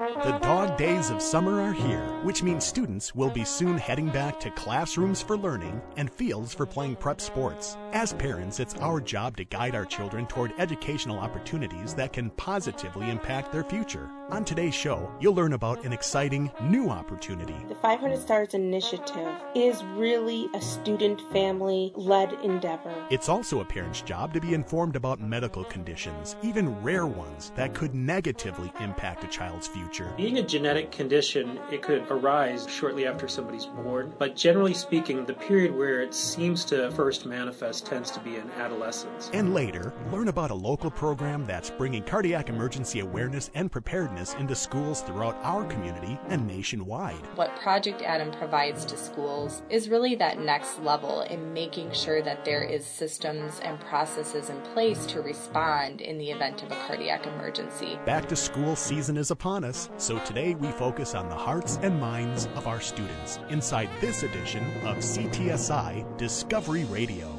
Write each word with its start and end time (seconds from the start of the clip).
The 0.00 0.38
dog 0.40 0.78
days 0.78 1.10
of 1.10 1.20
summer 1.20 1.60
are 1.60 1.74
here, 1.74 2.06
which 2.22 2.42
means 2.42 2.64
students 2.64 3.14
will 3.14 3.28
be 3.28 3.44
soon 3.44 3.76
heading 3.76 4.08
back 4.08 4.40
to 4.40 4.50
classrooms 4.52 5.20
for 5.20 5.36
learning 5.36 5.82
and 5.98 6.10
fields 6.10 6.54
for 6.54 6.64
playing 6.64 6.96
prep 6.96 7.20
sports. 7.20 7.76
As 7.92 8.14
parents, 8.14 8.60
it's 8.60 8.76
our 8.76 8.98
job 8.98 9.36
to 9.36 9.44
guide 9.44 9.74
our 9.74 9.84
children 9.84 10.26
toward 10.26 10.54
educational 10.56 11.18
opportunities 11.18 11.92
that 11.96 12.14
can 12.14 12.30
positively 12.30 13.10
impact 13.10 13.52
their 13.52 13.62
future. 13.62 14.08
On 14.30 14.44
today's 14.44 14.76
show, 14.76 15.10
you'll 15.18 15.34
learn 15.34 15.54
about 15.54 15.84
an 15.84 15.92
exciting 15.92 16.52
new 16.62 16.88
opportunity. 16.88 17.56
The 17.68 17.74
500 17.74 18.16
Stars 18.20 18.54
Initiative 18.54 19.28
is 19.56 19.82
really 19.96 20.48
a 20.54 20.60
student 20.60 21.20
family 21.32 21.92
led 21.96 22.34
endeavor. 22.34 22.94
It's 23.10 23.28
also 23.28 23.60
a 23.60 23.64
parent's 23.64 24.02
job 24.02 24.32
to 24.34 24.40
be 24.40 24.54
informed 24.54 24.94
about 24.94 25.20
medical 25.20 25.64
conditions, 25.64 26.36
even 26.42 26.80
rare 26.80 27.08
ones, 27.08 27.50
that 27.56 27.74
could 27.74 27.92
negatively 27.92 28.72
impact 28.78 29.24
a 29.24 29.26
child's 29.26 29.66
future. 29.66 30.14
Being 30.16 30.38
a 30.38 30.44
genetic 30.44 30.92
condition, 30.92 31.58
it 31.72 31.82
could 31.82 32.06
arise 32.08 32.68
shortly 32.70 33.08
after 33.08 33.26
somebody's 33.26 33.66
born, 33.66 34.14
but 34.16 34.36
generally 34.36 34.74
speaking, 34.74 35.24
the 35.24 35.34
period 35.34 35.74
where 35.76 36.02
it 36.02 36.14
seems 36.14 36.64
to 36.66 36.92
first 36.92 37.26
manifest 37.26 37.84
tends 37.84 38.12
to 38.12 38.20
be 38.20 38.36
in 38.36 38.48
adolescence. 38.52 39.28
And 39.32 39.54
later, 39.54 39.92
learn 40.12 40.28
about 40.28 40.52
a 40.52 40.54
local 40.54 40.90
program 40.90 41.46
that's 41.46 41.70
bringing 41.70 42.04
cardiac 42.04 42.48
emergency 42.48 43.00
awareness 43.00 43.50
and 43.56 43.72
preparedness 43.72 44.19
into 44.20 44.54
schools 44.54 45.00
throughout 45.00 45.36
our 45.42 45.64
community 45.64 46.18
and 46.28 46.46
nationwide. 46.46 47.16
What 47.36 47.56
Project 47.56 48.02
Adam 48.02 48.30
provides 48.30 48.84
to 48.84 48.96
schools 48.96 49.62
is 49.70 49.88
really 49.88 50.14
that 50.16 50.38
next 50.38 50.78
level 50.82 51.22
in 51.22 51.54
making 51.54 51.92
sure 51.92 52.20
that 52.22 52.44
there 52.44 52.62
is 52.62 52.84
systems 52.84 53.60
and 53.60 53.80
processes 53.80 54.50
in 54.50 54.60
place 54.74 55.06
to 55.06 55.22
respond 55.22 56.02
in 56.02 56.18
the 56.18 56.30
event 56.30 56.62
of 56.62 56.70
a 56.70 56.76
cardiac 56.86 57.26
emergency. 57.26 57.98
Back 58.04 58.28
to 58.28 58.36
school 58.36 58.76
season 58.76 59.16
is 59.16 59.30
upon 59.30 59.64
us, 59.64 59.88
so 59.96 60.18
today 60.20 60.54
we 60.54 60.68
focus 60.72 61.14
on 61.14 61.28
the 61.30 61.34
hearts 61.34 61.78
and 61.82 61.98
minds 61.98 62.46
of 62.54 62.66
our 62.66 62.80
students 62.80 63.38
inside 63.48 63.88
this 64.00 64.22
edition 64.22 64.64
of 64.84 64.98
CTSI 64.98 66.18
Discovery 66.18 66.84
Radio. 66.84 67.34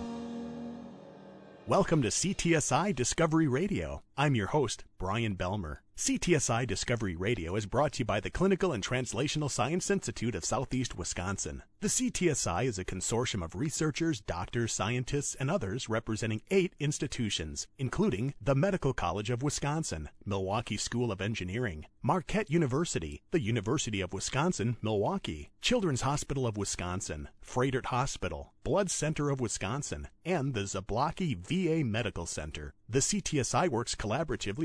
Welcome 1.67 2.01
to 2.01 2.09
CTSI 2.09 2.95
Discovery 2.95 3.47
Radio. 3.47 4.01
I'm 4.22 4.36
your 4.36 4.45
host, 4.45 4.83
Brian 5.00 5.36
Belmer. 5.36 5.77
CTSI 5.97 6.66
Discovery 6.67 7.16
Radio 7.16 7.55
is 7.55 7.66
brought 7.66 7.94
to 7.94 8.00
you 8.00 8.05
by 8.05 8.19
the 8.19 8.30
Clinical 8.30 8.72
and 8.72 8.83
Translational 8.83 9.50
Science 9.50 9.89
Institute 9.89 10.36
of 10.36 10.45
Southeast 10.45 10.95
Wisconsin. 10.95 11.63
The 11.80 11.88
CTSI 11.88 12.66
is 12.66 12.80
a 12.80 12.86
consortium 12.86 13.44
of 13.44 13.55
researchers, 13.55 14.22
doctors, 14.22 14.73
scientists, 14.73 15.36
and 15.39 15.50
others 15.50 15.89
representing 15.89 16.41
eight 16.52 16.75
institutions, 16.80 17.67
including 17.80 18.36
the 18.39 18.55
Medical 18.55 18.94
College 18.94 19.31
of 19.31 19.44
Wisconsin, 19.44 20.09
Milwaukee 20.25 20.78
School 20.78 21.11
of 21.11 21.22
Engineering, 21.22 21.85
Marquette 22.03 22.50
University, 22.50 23.22
the 23.31 23.41
University 23.41 24.02
of 24.02 24.13
Wisconsin, 24.13 24.78
Milwaukee, 24.81 25.52
Children's 25.61 26.02
Hospital 26.02 26.47
of 26.47 26.58
Wisconsin, 26.58 27.30
Froedtert 27.44 27.88
Hospital, 27.88 28.53
Blood 28.63 28.89
Center 28.89 29.30
of 29.30 29.39
Wisconsin, 29.39 30.08
and 30.23 30.53
the 30.53 30.61
Zablocki 30.61 31.35
VA 31.35 31.83
Medical 31.83 32.25
Center. 32.25 32.73
The 32.88 33.00
CTSI 33.00 33.69
works 33.69 33.95
collaboratively 33.95 34.10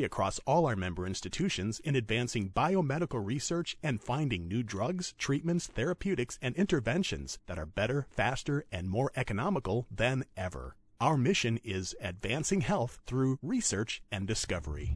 across 0.05 0.41
all 0.47 0.67
our 0.67 0.77
member 0.77 1.07
institutions 1.07 1.81
in 1.81 1.95
advancing 1.95 2.51
biomedical 2.51 3.25
research 3.25 3.77
and 3.83 4.03
finding 4.03 4.49
new 4.49 4.63
drugs, 4.63 5.15
treatments, 5.19 5.67
therapeutics, 5.67 6.39
and 6.43 6.55
interventions 6.57 7.39
that 7.47 7.59
are 7.59 7.67
better, 7.67 8.07
faster, 8.11 8.65
and 8.73 8.89
more 8.89 9.13
economical 9.17 9.87
than 9.91 10.25
ever. 10.37 10.77
Our 11.01 11.17
mission 11.17 11.61
is 11.63 11.95
advancing 12.01 12.63
health 12.63 13.01
through 13.07 13.39
research 13.43 14.03
and 14.11 14.27
discovery. 14.27 14.95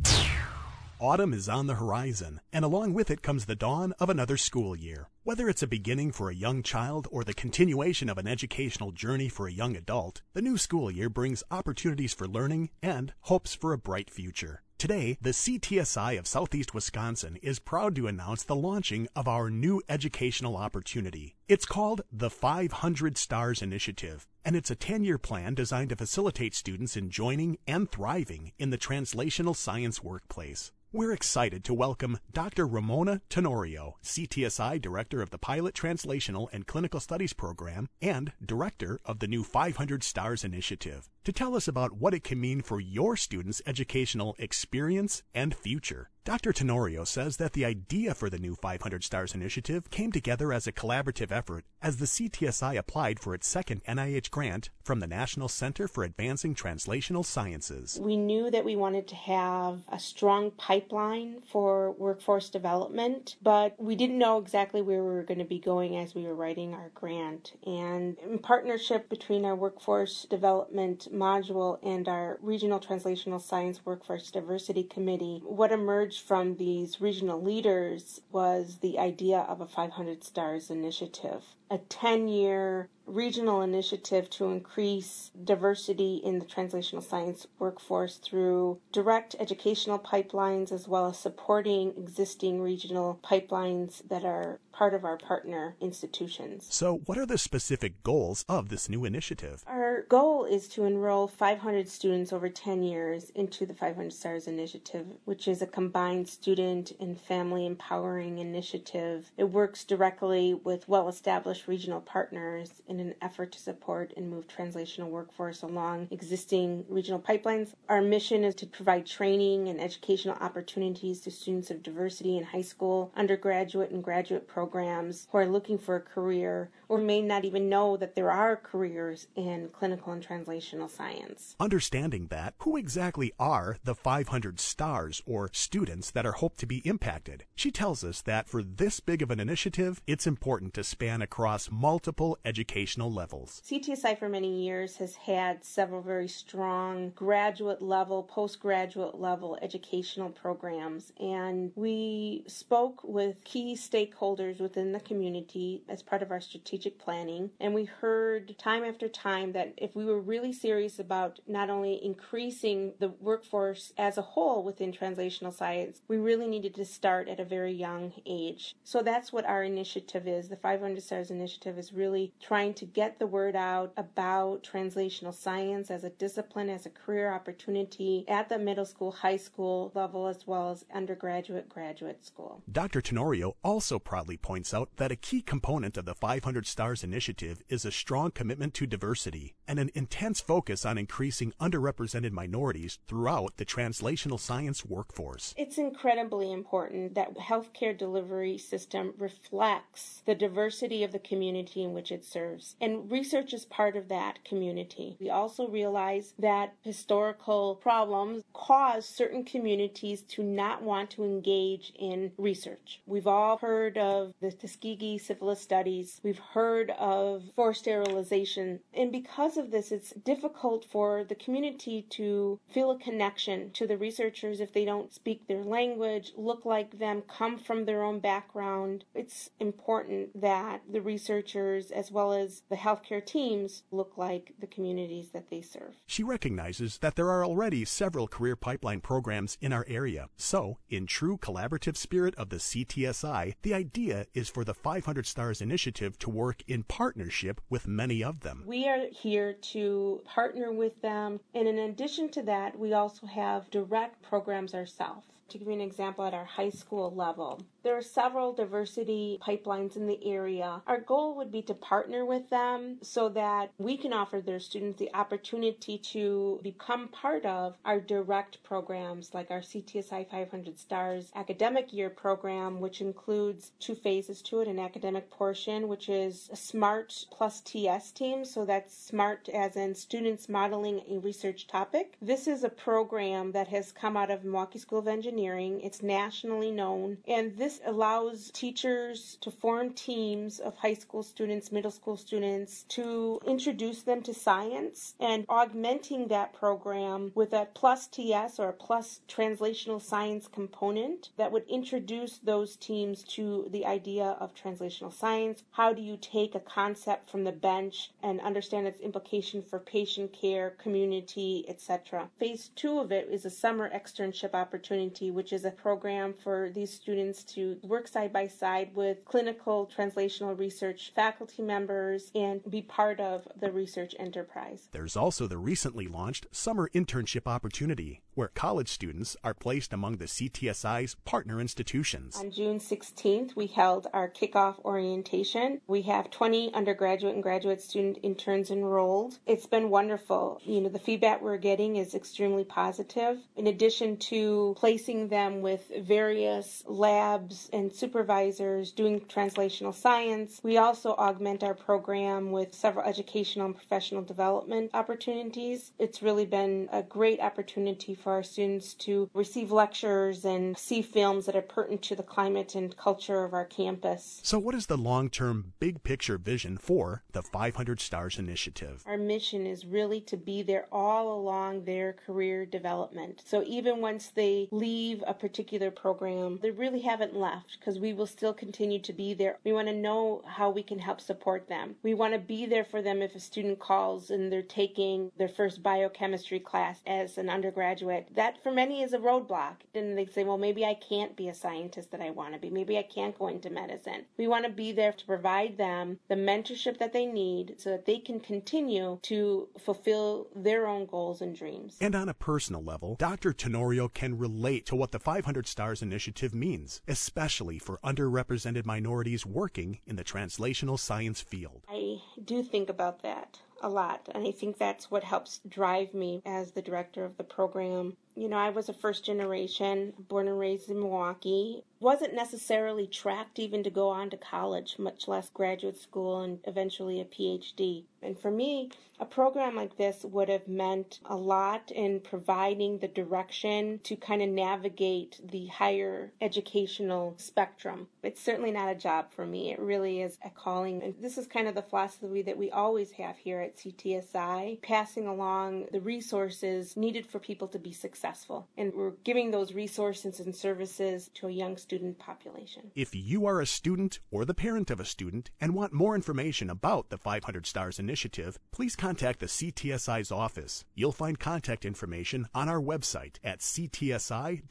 Autumn 1.02 1.32
is 1.32 1.48
on 1.48 1.66
the 1.66 1.76
horizon, 1.76 2.42
and 2.52 2.62
along 2.62 2.92
with 2.92 3.10
it 3.10 3.22
comes 3.22 3.46
the 3.46 3.54
dawn 3.54 3.94
of 3.98 4.10
another 4.10 4.36
school 4.36 4.76
year. 4.76 5.08
Whether 5.22 5.48
it's 5.48 5.62
a 5.62 5.66
beginning 5.66 6.12
for 6.12 6.28
a 6.28 6.34
young 6.34 6.62
child 6.62 7.08
or 7.10 7.24
the 7.24 7.32
continuation 7.32 8.10
of 8.10 8.18
an 8.18 8.26
educational 8.26 8.92
journey 8.92 9.30
for 9.30 9.48
a 9.48 9.52
young 9.52 9.76
adult, 9.76 10.20
the 10.34 10.42
new 10.42 10.58
school 10.58 10.90
year 10.90 11.08
brings 11.08 11.42
opportunities 11.50 12.12
for 12.12 12.28
learning 12.28 12.68
and 12.82 13.14
hopes 13.22 13.54
for 13.54 13.72
a 13.72 13.78
bright 13.78 14.10
future. 14.10 14.62
Today, 14.76 15.16
the 15.22 15.30
CTSI 15.30 16.18
of 16.18 16.26
Southeast 16.26 16.74
Wisconsin 16.74 17.38
is 17.42 17.58
proud 17.58 17.94
to 17.96 18.06
announce 18.06 18.42
the 18.42 18.54
launching 18.54 19.08
of 19.16 19.26
our 19.26 19.48
new 19.48 19.80
educational 19.88 20.54
opportunity. 20.54 21.34
It's 21.48 21.64
called 21.64 22.02
the 22.12 22.28
500 22.28 23.16
Stars 23.16 23.62
Initiative, 23.62 24.26
and 24.44 24.54
it's 24.54 24.70
a 24.70 24.76
10 24.76 25.04
year 25.04 25.16
plan 25.16 25.54
designed 25.54 25.88
to 25.88 25.96
facilitate 25.96 26.54
students 26.54 26.94
in 26.94 27.08
joining 27.08 27.56
and 27.66 27.90
thriving 27.90 28.52
in 28.58 28.68
the 28.68 28.76
translational 28.76 29.56
science 29.56 30.04
workplace. 30.04 30.72
We're 30.92 31.12
excited 31.12 31.62
to 31.66 31.72
welcome 31.72 32.18
Dr. 32.32 32.66
Ramona 32.66 33.20
Tenorio, 33.28 33.98
CTSI 34.02 34.80
Director 34.80 35.22
of 35.22 35.30
the 35.30 35.38
Pilot 35.38 35.72
Translational 35.72 36.48
and 36.52 36.66
Clinical 36.66 36.98
Studies 36.98 37.32
Program 37.32 37.88
and 38.02 38.32
Director 38.44 38.98
of 39.04 39.20
the 39.20 39.28
new 39.28 39.44
500 39.44 40.02
Stars 40.02 40.42
Initiative, 40.42 41.08
to 41.24 41.32
tell 41.32 41.54
us 41.54 41.68
about 41.68 41.92
what 41.92 42.14
it 42.14 42.24
can 42.24 42.40
mean 42.40 42.62
for 42.62 42.80
your 42.80 43.16
students' 43.16 43.62
educational 43.66 44.34
experience 44.38 45.22
and 45.34 45.54
future. 45.54 46.10
Dr. 46.22 46.52
Tenorio 46.52 47.04
says 47.04 47.38
that 47.38 47.54
the 47.54 47.64
idea 47.64 48.14
for 48.14 48.28
the 48.28 48.38
new 48.38 48.54
500 48.54 49.02
Stars 49.02 49.34
initiative 49.34 49.90
came 49.90 50.12
together 50.12 50.52
as 50.52 50.66
a 50.66 50.72
collaborative 50.72 51.32
effort 51.32 51.64
as 51.80 51.96
the 51.96 52.04
CTSI 52.04 52.76
applied 52.76 53.18
for 53.18 53.34
its 53.34 53.48
second 53.48 53.82
NIH 53.84 54.30
grant 54.30 54.68
from 54.82 55.00
the 55.00 55.06
National 55.06 55.48
Center 55.48 55.88
for 55.88 56.04
Advancing 56.04 56.54
Translational 56.54 57.24
Sciences. 57.24 57.98
We 58.02 58.18
knew 58.18 58.50
that 58.50 58.66
we 58.66 58.76
wanted 58.76 59.08
to 59.08 59.14
have 59.14 59.80
a 59.88 59.98
strong 59.98 60.50
pipeline 60.50 61.40
for 61.50 61.92
workforce 61.92 62.50
development, 62.50 63.36
but 63.42 63.74
we 63.78 63.96
didn't 63.96 64.18
know 64.18 64.38
exactly 64.38 64.82
where 64.82 65.02
we 65.02 65.10
were 65.10 65.22
going 65.22 65.38
to 65.38 65.44
be 65.44 65.58
going 65.58 65.96
as 65.96 66.14
we 66.14 66.24
were 66.24 66.34
writing 66.34 66.74
our 66.74 66.90
grant. 66.94 67.54
And 67.66 68.18
in 68.18 68.38
partnership 68.38 69.08
between 69.08 69.46
our 69.46 69.56
workforce 69.56 70.26
development 70.28 71.09
module 71.12 71.78
and 71.82 72.08
our 72.08 72.38
Regional 72.42 72.80
Translational 72.80 73.40
Science 73.40 73.84
Workforce 73.84 74.30
Diversity 74.30 74.84
Committee, 74.84 75.42
what 75.44 75.72
emerged 75.72 76.22
from 76.22 76.56
these 76.56 77.00
regional 77.00 77.42
leaders 77.42 78.20
was 78.30 78.78
the 78.78 78.98
idea 78.98 79.38
of 79.38 79.60
a 79.60 79.66
500 79.66 80.24
Stars 80.24 80.70
initiative, 80.70 81.44
a 81.70 81.78
10 81.78 82.28
year 82.28 82.88
regional 83.06 83.60
initiative 83.60 84.30
to 84.30 84.50
increase 84.50 85.30
diversity 85.44 86.16
in 86.16 86.38
the 86.38 86.44
translational 86.44 87.02
science 87.02 87.46
workforce 87.58 88.16
through 88.16 88.78
direct 88.92 89.34
educational 89.40 89.98
pipelines 89.98 90.70
as 90.70 90.86
well 90.86 91.06
as 91.06 91.18
supporting 91.18 91.92
existing 91.96 92.60
regional 92.60 93.18
pipelines 93.24 94.06
that 94.08 94.24
are 94.24 94.60
part 94.80 94.94
of 94.94 95.04
our 95.04 95.18
partner 95.18 95.76
institutions. 95.78 96.66
So, 96.70 97.02
what 97.04 97.18
are 97.18 97.26
the 97.26 97.36
specific 97.36 98.02
goals 98.02 98.46
of 98.48 98.70
this 98.70 98.88
new 98.88 99.04
initiative? 99.04 99.62
Our 99.66 100.06
goal 100.08 100.46
is 100.46 100.68
to 100.68 100.86
enroll 100.86 101.28
500 101.28 101.86
students 101.86 102.32
over 102.32 102.48
10 102.48 102.82
years 102.82 103.28
into 103.34 103.66
the 103.66 103.74
500 103.74 104.10
Stars 104.10 104.46
Initiative, 104.46 105.04
which 105.26 105.46
is 105.46 105.60
a 105.60 105.66
combined 105.66 106.30
student 106.30 106.92
and 106.98 107.20
family 107.20 107.66
empowering 107.66 108.38
initiative. 108.38 109.30
It 109.36 109.50
works 109.50 109.84
directly 109.84 110.54
with 110.54 110.88
well 110.88 111.10
established 111.10 111.68
regional 111.68 112.00
partners 112.00 112.80
in 112.88 113.00
an 113.00 113.16
effort 113.20 113.52
to 113.52 113.58
support 113.58 114.14
and 114.16 114.30
move 114.30 114.48
translational 114.48 115.10
workforce 115.10 115.60
along 115.60 116.08
existing 116.10 116.86
regional 116.88 117.20
pipelines. 117.20 117.74
Our 117.90 118.00
mission 118.00 118.44
is 118.44 118.54
to 118.54 118.66
provide 118.66 119.04
training 119.04 119.68
and 119.68 119.78
educational 119.78 120.38
opportunities 120.40 121.20
to 121.20 121.30
students 121.30 121.70
of 121.70 121.82
diversity 121.82 122.38
in 122.38 122.44
high 122.44 122.62
school, 122.62 123.12
undergraduate, 123.14 123.90
and 123.90 124.02
graduate 124.02 124.48
programs 124.48 124.69
who 124.72 125.38
are 125.38 125.46
looking 125.46 125.78
for 125.78 125.96
a 125.96 126.00
career 126.00 126.70
or 126.88 126.98
may 126.98 127.20
not 127.20 127.44
even 127.44 127.68
know 127.68 127.96
that 127.96 128.14
there 128.14 128.30
are 128.30 128.56
careers 128.56 129.28
in 129.36 129.68
clinical 129.72 130.12
and 130.12 130.26
translational 130.26 130.90
science. 130.90 131.54
Understanding 131.60 132.26
that, 132.28 132.54
who 132.58 132.76
exactly 132.76 133.32
are 133.38 133.76
the 133.84 133.94
500 133.94 134.58
stars 134.58 135.22
or 135.26 135.50
students 135.52 136.10
that 136.10 136.26
are 136.26 136.32
hoped 136.32 136.58
to 136.58 136.66
be 136.66 136.78
impacted? 136.78 137.44
She 137.54 137.70
tells 137.70 138.02
us 138.02 138.22
that 138.22 138.48
for 138.48 138.62
this 138.62 139.00
big 139.00 139.22
of 139.22 139.30
an 139.30 139.40
initiative, 139.40 140.02
it's 140.06 140.26
important 140.26 140.74
to 140.74 140.84
span 140.84 141.22
across 141.22 141.70
multiple 141.70 142.38
educational 142.44 143.12
levels. 143.12 143.62
CTSI 143.66 144.18
for 144.18 144.28
many 144.28 144.64
years 144.64 144.96
has 144.96 145.14
had 145.14 145.64
several 145.64 146.02
very 146.02 146.28
strong 146.28 147.10
graduate 147.14 147.82
level, 147.82 148.22
postgraduate 148.22 149.20
level 149.20 149.58
educational 149.62 150.30
programs, 150.30 151.12
and 151.20 151.72
we 151.74 152.44
spoke 152.46 153.02
with 153.04 153.42
key 153.44 153.74
stakeholders 153.74 154.59
within 154.60 154.92
the 154.92 155.00
community 155.00 155.82
as 155.88 156.02
part 156.02 156.22
of 156.22 156.30
our 156.30 156.40
strategic 156.40 156.98
planning, 156.98 157.50
and 157.60 157.74
we 157.74 157.84
heard 157.84 158.56
time 158.58 158.84
after 158.84 159.08
time 159.08 159.52
that 159.52 159.74
if 159.76 159.96
we 159.96 160.04
were 160.04 160.20
really 160.20 160.52
serious 160.52 160.98
about 160.98 161.40
not 161.46 161.70
only 161.70 162.04
increasing 162.04 162.92
the 162.98 163.08
workforce 163.08 163.92
as 163.98 164.18
a 164.18 164.22
whole 164.22 164.62
within 164.62 164.92
translational 164.92 165.52
science, 165.52 166.02
we 166.08 166.16
really 166.16 166.46
needed 166.46 166.74
to 166.74 166.84
start 166.84 167.28
at 167.28 167.40
a 167.40 167.44
very 167.44 167.72
young 167.72 168.12
age. 168.26 168.74
So 168.84 169.02
that's 169.02 169.32
what 169.32 169.46
our 169.46 169.62
initiative 169.62 170.26
is. 170.26 170.48
The 170.48 170.56
500 170.56 171.02
Stars 171.02 171.30
initiative 171.30 171.78
is 171.78 171.92
really 171.92 172.32
trying 172.40 172.74
to 172.74 172.84
get 172.84 173.18
the 173.18 173.26
word 173.26 173.56
out 173.56 173.92
about 173.96 174.62
translational 174.62 175.34
science 175.34 175.90
as 175.90 176.04
a 176.04 176.10
discipline, 176.10 176.68
as 176.68 176.86
a 176.86 176.90
career 176.90 177.32
opportunity 177.32 178.24
at 178.28 178.48
the 178.48 178.58
middle 178.58 178.84
school, 178.84 179.12
high 179.12 179.36
school 179.36 179.92
level, 179.94 180.26
as 180.26 180.46
well 180.46 180.70
as 180.70 180.84
undergraduate, 180.94 181.68
graduate 181.68 182.24
school. 182.24 182.62
Dr. 182.70 183.00
Tenorio 183.00 183.56
also 183.62 183.98
proudly 183.98 184.36
points 184.50 184.74
out 184.74 184.90
that 184.96 185.12
a 185.12 185.16
key 185.16 185.40
component 185.40 185.96
of 185.96 186.04
the 186.06 186.12
500 186.12 186.66
Stars 186.66 187.04
initiative 187.04 187.62
is 187.68 187.84
a 187.84 187.92
strong 187.92 188.32
commitment 188.32 188.74
to 188.74 188.84
diversity 188.84 189.54
and 189.68 189.78
an 189.78 189.92
intense 189.94 190.40
focus 190.40 190.84
on 190.84 190.98
increasing 190.98 191.52
underrepresented 191.60 192.32
minorities 192.32 192.98
throughout 193.06 193.56
the 193.58 193.64
translational 193.64 194.40
science 194.40 194.84
workforce. 194.84 195.54
It's 195.56 195.78
incredibly 195.78 196.50
important 196.50 197.14
that 197.14 197.36
healthcare 197.36 197.96
delivery 197.96 198.58
system 198.58 199.14
reflects 199.18 200.22
the 200.26 200.34
diversity 200.34 201.04
of 201.04 201.12
the 201.12 201.20
community 201.20 201.84
in 201.84 201.92
which 201.92 202.10
it 202.10 202.24
serves. 202.24 202.74
And 202.80 203.08
research 203.08 203.54
is 203.54 203.64
part 203.66 203.94
of 203.94 204.08
that 204.08 204.44
community. 204.44 205.16
We 205.20 205.30
also 205.30 205.68
realize 205.68 206.34
that 206.40 206.74
historical 206.82 207.76
problems 207.76 208.42
cause 208.52 209.06
certain 209.06 209.44
communities 209.44 210.22
to 210.22 210.42
not 210.42 210.82
want 210.82 211.10
to 211.10 211.22
engage 211.22 211.92
in 211.96 212.32
research. 212.36 213.00
We've 213.06 213.28
all 213.28 213.58
heard 213.58 213.96
of 213.96 214.29
the 214.40 214.52
Tuskegee 214.52 215.18
syphilis 215.18 215.60
studies. 215.60 216.20
We've 216.22 216.38
heard 216.38 216.90
of 216.90 217.44
forced 217.54 217.80
sterilization. 217.80 218.80
And 218.94 219.12
because 219.12 219.56
of 219.56 219.70
this, 219.70 219.92
it's 219.92 220.10
difficult 220.10 220.84
for 220.84 221.24
the 221.24 221.34
community 221.34 222.06
to 222.10 222.58
feel 222.68 222.90
a 222.90 222.98
connection 222.98 223.70
to 223.72 223.86
the 223.86 223.96
researchers 223.96 224.60
if 224.60 224.72
they 224.72 224.84
don't 224.84 225.12
speak 225.12 225.46
their 225.46 225.64
language, 225.64 226.32
look 226.36 226.64
like 226.64 226.98
them, 226.98 227.22
come 227.22 227.58
from 227.58 227.84
their 227.84 228.02
own 228.02 228.20
background. 228.20 229.04
It's 229.14 229.50
important 229.58 230.40
that 230.40 230.82
the 230.90 231.00
researchers, 231.00 231.90
as 231.90 232.10
well 232.10 232.32
as 232.32 232.62
the 232.68 232.76
healthcare 232.76 233.24
teams, 233.24 233.82
look 233.90 234.16
like 234.16 234.54
the 234.60 234.66
communities 234.66 235.30
that 235.30 235.50
they 235.50 235.62
serve. 235.62 235.94
She 236.06 236.22
recognizes 236.22 236.98
that 236.98 237.16
there 237.16 237.30
are 237.30 237.44
already 237.44 237.84
several 237.84 238.28
career 238.28 238.56
pipeline 238.56 239.00
programs 239.00 239.56
in 239.60 239.72
our 239.72 239.84
area. 239.88 240.28
So, 240.36 240.78
in 240.88 241.06
true 241.06 241.36
collaborative 241.36 241.96
spirit 241.96 242.34
of 242.36 242.48
the 242.50 242.56
CTSI, 242.56 243.54
the 243.62 243.74
idea 243.74 244.19
is 244.34 244.48
for 244.48 244.64
the 244.64 244.74
500 244.74 245.26
Stars 245.26 245.60
initiative 245.60 246.18
to 246.18 246.30
work 246.30 246.62
in 246.66 246.82
partnership 246.84 247.60
with 247.70 247.86
many 247.86 248.22
of 248.22 248.40
them. 248.40 248.64
We 248.66 248.88
are 248.88 249.06
here 249.10 249.54
to 249.72 250.20
partner 250.24 250.72
with 250.72 251.00
them, 251.02 251.40
and 251.54 251.68
in 251.68 251.78
addition 251.78 252.30
to 252.30 252.42
that, 252.42 252.78
we 252.78 252.92
also 252.92 253.26
have 253.26 253.70
direct 253.70 254.22
programs 254.22 254.74
ourselves. 254.74 255.26
To 255.50 255.58
give 255.58 255.66
you 255.66 255.74
an 255.74 255.80
example, 255.80 256.24
at 256.24 256.32
our 256.32 256.44
high 256.44 256.70
school 256.70 257.12
level, 257.12 257.60
there 257.82 257.96
are 257.96 258.02
several 258.02 258.52
diversity 258.52 259.40
pipelines 259.42 259.96
in 259.96 260.06
the 260.06 260.24
area. 260.24 260.80
Our 260.86 261.00
goal 261.00 261.34
would 261.36 261.50
be 261.50 261.62
to 261.62 261.74
partner 261.74 262.24
with 262.24 262.48
them 262.50 262.98
so 263.02 263.28
that 263.30 263.72
we 263.76 263.96
can 263.96 264.12
offer 264.12 264.40
their 264.40 264.60
students 264.60 265.00
the 265.00 265.12
opportunity 265.12 265.98
to 266.12 266.60
become 266.62 267.08
part 267.08 267.44
of 267.44 267.76
our 267.84 267.98
direct 267.98 268.62
programs 268.62 269.34
like 269.34 269.50
our 269.50 269.60
CTSI 269.60 270.30
500 270.30 270.78
Stars 270.78 271.32
academic 271.34 271.92
year 271.92 272.10
program, 272.10 272.78
which 272.78 273.00
includes 273.00 273.72
two 273.80 273.96
phases 273.96 274.42
to 274.42 274.60
it 274.60 274.68
an 274.68 274.78
academic 274.78 275.30
portion, 275.30 275.88
which 275.88 276.08
is 276.08 276.48
a 276.52 276.56
SMART 276.56 277.24
plus 277.32 277.60
TS 277.62 278.12
team. 278.12 278.44
So 278.44 278.64
that's 278.64 278.96
SMART 278.96 279.48
as 279.48 279.74
in 279.74 279.96
students 279.96 280.48
modeling 280.48 281.02
a 281.10 281.18
research 281.18 281.66
topic. 281.66 282.16
This 282.22 282.46
is 282.46 282.62
a 282.62 282.68
program 282.68 283.50
that 283.50 283.66
has 283.68 283.90
come 283.90 284.16
out 284.16 284.30
of 284.30 284.44
Milwaukee 284.44 284.78
School 284.78 285.00
of 285.00 285.08
Engineering, 285.08 285.39
it's 285.40 286.02
nationally 286.02 286.70
known, 286.70 287.18
and 287.26 287.56
this 287.56 287.80
allows 287.86 288.50
teachers 288.52 289.38
to 289.40 289.50
form 289.50 289.94
teams 289.94 290.58
of 290.58 290.76
high 290.76 290.94
school 290.94 291.22
students, 291.22 291.72
middle 291.72 291.90
school 291.90 292.16
students, 292.16 292.84
to 292.90 293.40
introduce 293.46 294.02
them 294.02 294.20
to 294.22 294.34
science 294.34 295.14
and 295.18 295.46
augmenting 295.48 296.28
that 296.28 296.52
program 296.52 297.32
with 297.34 297.54
a 297.54 297.68
plus 297.72 298.06
TS 298.06 298.58
or 298.58 298.68
a 298.68 298.74
plus 298.74 299.20
translational 299.28 300.02
science 300.02 300.46
component 300.46 301.30
that 301.38 301.52
would 301.52 301.66
introduce 301.68 302.38
those 302.38 302.76
teams 302.76 303.22
to 303.24 303.66
the 303.70 303.86
idea 303.86 304.36
of 304.40 304.54
translational 304.54 305.12
science. 305.12 305.62
How 305.70 305.94
do 305.94 306.02
you 306.02 306.18
take 306.18 306.54
a 306.54 306.60
concept 306.60 307.30
from 307.30 307.44
the 307.44 307.52
bench 307.52 308.10
and 308.22 308.40
understand 308.40 308.86
its 308.86 309.00
implication 309.00 309.62
for 309.62 309.78
patient 309.78 310.32
care, 310.32 310.70
community, 310.70 311.64
etc. 311.68 312.28
Phase 312.38 312.70
two 312.76 312.98
of 312.98 313.10
it 313.10 313.28
is 313.30 313.44
a 313.44 313.50
summer 313.50 313.90
externship 313.90 314.54
opportunity, 314.54 315.29
which 315.30 315.52
is 315.52 315.64
a 315.64 315.70
program 315.70 316.34
for 316.42 316.70
these 316.74 316.92
students 316.92 317.44
to 317.44 317.60
to 317.60 317.86
work 317.86 318.08
side 318.08 318.32
by 318.32 318.46
side 318.46 318.90
with 318.94 319.24
clinical 319.24 319.90
translational 319.94 320.58
research 320.58 321.12
faculty 321.14 321.62
members 321.62 322.30
and 322.34 322.60
be 322.70 322.80
part 322.80 323.20
of 323.20 323.46
the 323.60 323.70
research 323.70 324.14
enterprise. 324.18 324.88
There's 324.92 325.16
also 325.16 325.46
the 325.46 325.58
recently 325.58 326.06
launched 326.06 326.46
Summer 326.50 326.88
Internship 326.94 327.46
Opportunity, 327.46 328.22
where 328.34 328.48
college 328.48 328.88
students 328.88 329.36
are 329.44 329.52
placed 329.52 329.92
among 329.92 330.16
the 330.16 330.24
CTSI's 330.24 331.16
partner 331.24 331.60
institutions. 331.60 332.36
On 332.36 332.50
June 332.50 332.78
16th, 332.78 333.54
we 333.54 333.66
held 333.66 334.06
our 334.14 334.30
kickoff 334.30 334.82
orientation. 334.84 335.80
We 335.86 336.02
have 336.02 336.30
20 336.30 336.72
undergraduate 336.72 337.34
and 337.34 337.42
graduate 337.42 337.82
student 337.82 338.18
interns 338.22 338.70
enrolled. 338.70 339.38
It's 339.46 339.66
been 339.66 339.90
wonderful. 339.90 340.60
You 340.64 340.80
know, 340.80 340.88
the 340.88 340.98
feedback 340.98 341.42
we're 341.42 341.58
getting 341.58 341.96
is 341.96 342.14
extremely 342.14 342.64
positive. 342.64 343.38
In 343.56 343.66
addition 343.66 344.16
to 344.16 344.74
placing 344.78 345.19
them 345.28 345.62
with 345.62 345.90
various 346.00 346.82
labs 346.86 347.40
labs 347.40 347.68
and 347.72 347.92
supervisors 347.92 348.92
doing 348.92 349.20
translational 349.20 349.94
science. 349.94 350.60
We 350.62 350.76
also 350.78 351.10
augment 351.12 351.62
our 351.62 351.74
program 351.74 352.52
with 352.52 352.74
several 352.74 353.04
educational 353.04 353.66
and 353.66 353.76
professional 353.76 354.22
development 354.22 354.90
opportunities. 354.94 355.92
It's 355.98 356.22
really 356.22 356.46
been 356.46 356.88
a 356.92 357.02
great 357.02 357.40
opportunity 357.40 358.14
for 358.14 358.32
our 358.32 358.42
students 358.42 358.94
to 359.06 359.30
receive 359.34 359.70
lectures 359.72 360.44
and 360.44 360.76
see 360.76 361.02
films 361.02 361.46
that 361.46 361.56
are 361.56 361.62
pertinent 361.62 362.02
to 362.02 362.16
the 362.16 362.22
climate 362.22 362.74
and 362.74 362.96
culture 362.96 363.44
of 363.44 363.54
our 363.54 363.64
campus. 363.64 364.40
So, 364.42 364.58
what 364.58 364.74
is 364.74 364.86
the 364.86 364.98
long 364.98 365.28
term 365.28 365.72
big 365.80 366.02
picture 366.02 366.38
vision 366.38 366.78
for 366.78 367.22
the 367.32 367.42
500 367.42 368.00
Stars 368.00 368.38
Initiative? 368.38 369.02
Our 369.06 369.18
mission 369.18 369.66
is 369.66 369.86
really 369.86 370.20
to 370.22 370.36
be 370.36 370.62
there 370.62 370.86
all 370.92 371.38
along 371.38 371.84
their 371.84 372.12
career 372.12 372.66
development. 372.66 373.42
So, 373.44 373.62
even 373.66 374.00
once 374.00 374.28
they 374.28 374.68
leave 374.70 374.99
a 375.26 375.34
particular 375.34 375.90
program, 375.90 376.58
they 376.62 376.70
really 376.70 377.00
haven't 377.00 377.34
left 377.34 377.78
because 377.78 377.98
we 377.98 378.12
will 378.12 378.26
still 378.26 378.52
continue 378.52 379.00
to 379.00 379.12
be 379.12 379.34
there. 379.34 379.58
We 379.64 379.72
want 379.72 379.88
to 379.88 379.94
know 379.94 380.42
how 380.46 380.70
we 380.70 380.82
can 380.82 380.98
help 380.98 381.20
support 381.20 381.68
them. 381.68 381.96
We 382.02 382.14
want 382.14 382.34
to 382.34 382.38
be 382.38 382.66
there 382.66 382.84
for 382.84 383.02
them 383.02 383.22
if 383.22 383.34
a 383.34 383.40
student 383.40 383.78
calls 383.78 384.30
and 384.30 384.52
they're 384.52 384.62
taking 384.62 385.32
their 385.36 385.48
first 385.48 385.82
biochemistry 385.82 386.60
class 386.60 387.00
as 387.06 387.38
an 387.38 387.48
undergraduate. 387.48 388.28
That 388.34 388.62
for 388.62 388.72
many 388.72 389.02
is 389.02 389.12
a 389.12 389.18
roadblock. 389.18 389.76
And 389.94 390.16
they 390.16 390.26
say, 390.26 390.44
well, 390.44 390.58
maybe 390.58 390.84
I 390.84 390.94
can't 390.94 391.36
be 391.36 391.48
a 391.48 391.54
scientist 391.54 392.10
that 392.10 392.20
I 392.20 392.30
want 392.30 392.54
to 392.54 392.60
be. 392.60 392.70
Maybe 392.70 392.98
I 392.98 393.02
can't 393.02 393.38
go 393.38 393.48
into 393.48 393.70
medicine. 393.70 394.24
We 394.36 394.46
want 394.46 394.64
to 394.64 394.70
be 394.70 394.92
there 394.92 395.12
to 395.12 395.26
provide 395.26 395.76
them 395.76 396.18
the 396.28 396.34
mentorship 396.34 396.98
that 396.98 397.12
they 397.12 397.26
need 397.26 397.74
so 397.78 397.90
that 397.90 398.06
they 398.06 398.18
can 398.18 398.40
continue 398.40 399.18
to 399.22 399.68
fulfill 399.78 400.48
their 400.54 400.86
own 400.86 401.06
goals 401.06 401.40
and 401.40 401.56
dreams. 401.56 401.96
And 402.00 402.14
on 402.14 402.28
a 402.28 402.34
personal 402.34 402.82
level, 402.82 403.16
Dr. 403.16 403.52
Tenorio 403.52 404.08
can 404.08 404.38
relate 404.38 404.86
to 404.90 404.96
what 404.96 405.12
the 405.12 405.20
500 405.20 405.68
Stars 405.68 406.02
Initiative 406.02 406.52
means, 406.52 407.00
especially 407.06 407.78
for 407.78 408.00
underrepresented 408.02 408.84
minorities 408.84 409.46
working 409.46 410.00
in 410.04 410.16
the 410.16 410.24
translational 410.24 410.98
science 410.98 411.40
field. 411.40 411.84
I 411.88 412.16
do 412.44 412.64
think 412.64 412.90
about 412.90 413.22
that 413.22 413.60
a 413.84 413.88
lot, 413.88 414.28
and 414.34 414.44
I 414.44 414.50
think 414.50 414.78
that's 414.78 415.08
what 415.08 415.22
helps 415.22 415.60
drive 415.68 416.12
me 416.12 416.42
as 416.44 416.72
the 416.72 416.82
director 416.82 417.24
of 417.24 417.36
the 417.36 417.44
program. 417.44 418.16
You 418.34 418.48
know, 418.48 418.56
I 418.56 418.70
was 418.70 418.88
a 418.88 418.92
first 418.92 419.24
generation, 419.24 420.12
born 420.28 420.48
and 420.48 420.58
raised 420.58 420.90
in 420.90 420.98
Milwaukee. 420.98 421.84
Wasn't 422.00 422.34
necessarily 422.34 423.06
tracked 423.06 423.58
even 423.58 423.82
to 423.82 423.90
go 423.90 424.08
on 424.08 424.30
to 424.30 424.38
college, 424.38 424.98
much 424.98 425.28
less 425.28 425.50
graduate 425.50 425.98
school 425.98 426.40
and 426.40 426.58
eventually 426.64 427.20
a 427.20 427.26
PhD. 427.26 428.04
And 428.22 428.38
for 428.38 428.50
me, 428.50 428.90
a 429.18 429.26
program 429.26 429.76
like 429.76 429.98
this 429.98 430.24
would 430.24 430.48
have 430.48 430.66
meant 430.66 431.20
a 431.26 431.36
lot 431.36 431.90
in 431.90 432.20
providing 432.20 432.98
the 432.98 433.08
direction 433.08 434.00
to 434.04 434.16
kind 434.16 434.40
of 434.40 434.48
navigate 434.48 435.40
the 435.44 435.66
higher 435.66 436.32
educational 436.40 437.34
spectrum. 437.36 438.08
It's 438.22 438.40
certainly 438.40 438.70
not 438.70 438.90
a 438.90 438.94
job 438.94 439.26
for 439.30 439.44
me. 439.44 439.72
It 439.72 439.78
really 439.78 440.22
is 440.22 440.38
a 440.42 440.48
calling. 440.48 441.02
And 441.02 441.14
this 441.20 441.36
is 441.36 441.46
kind 441.46 441.68
of 441.68 441.74
the 441.74 441.82
philosophy 441.82 442.40
that 442.42 442.56
we 442.56 442.70
always 442.70 443.10
have 443.12 443.36
here 443.36 443.60
at 443.60 443.76
CTSI, 443.76 444.80
passing 444.80 445.26
along 445.26 445.86
the 445.92 446.00
resources 446.00 446.96
needed 446.96 447.26
for 447.26 447.38
people 447.38 447.68
to 447.68 447.78
be 447.78 447.92
successful. 447.92 448.68
And 448.78 448.94
we're 448.94 449.12
giving 449.24 449.50
those 449.50 449.74
resources 449.74 450.40
and 450.40 450.56
services 450.56 451.28
to 451.34 451.46
a 451.46 451.50
young 451.52 451.76
student 451.76 451.89
population. 452.18 452.90
If 452.94 453.14
you 453.14 453.46
are 453.46 453.60
a 453.60 453.66
student 453.66 454.20
or 454.30 454.44
the 454.44 454.54
parent 454.54 454.90
of 454.90 455.00
a 455.00 455.04
student 455.04 455.50
and 455.60 455.74
want 455.74 455.92
more 455.92 456.14
information 456.14 456.70
about 456.70 457.10
the 457.10 457.18
500 457.18 457.66
Stars 457.66 457.98
Initiative, 457.98 458.58
please 458.70 458.96
contact 458.96 459.40
the 459.40 459.46
CTSI's 459.46 460.30
office. 460.30 460.84
You'll 460.94 461.12
find 461.12 461.38
contact 461.38 461.84
information 461.84 462.48
on 462.54 462.68
our 462.68 462.80
website 462.80 463.36
at 463.42 463.58
ctsi.mcw.edu. 463.60 464.66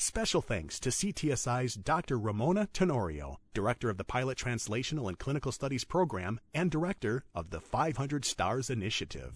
Special 0.00 0.40
thanks 0.40 0.78
to 0.78 0.90
CTSI's 0.90 1.74
Dr. 1.74 2.18
Ramona 2.18 2.68
Tenorio, 2.72 3.40
Director 3.52 3.90
of 3.90 3.98
the 3.98 4.04
Pilot 4.04 4.38
Translational 4.38 5.08
and 5.08 5.18
Clinical 5.18 5.50
Studies 5.50 5.82
Program 5.82 6.38
and 6.54 6.70
Director 6.70 7.24
of 7.34 7.50
the 7.50 7.60
500 7.60 8.24
Stars 8.24 8.70
Initiative. 8.70 9.32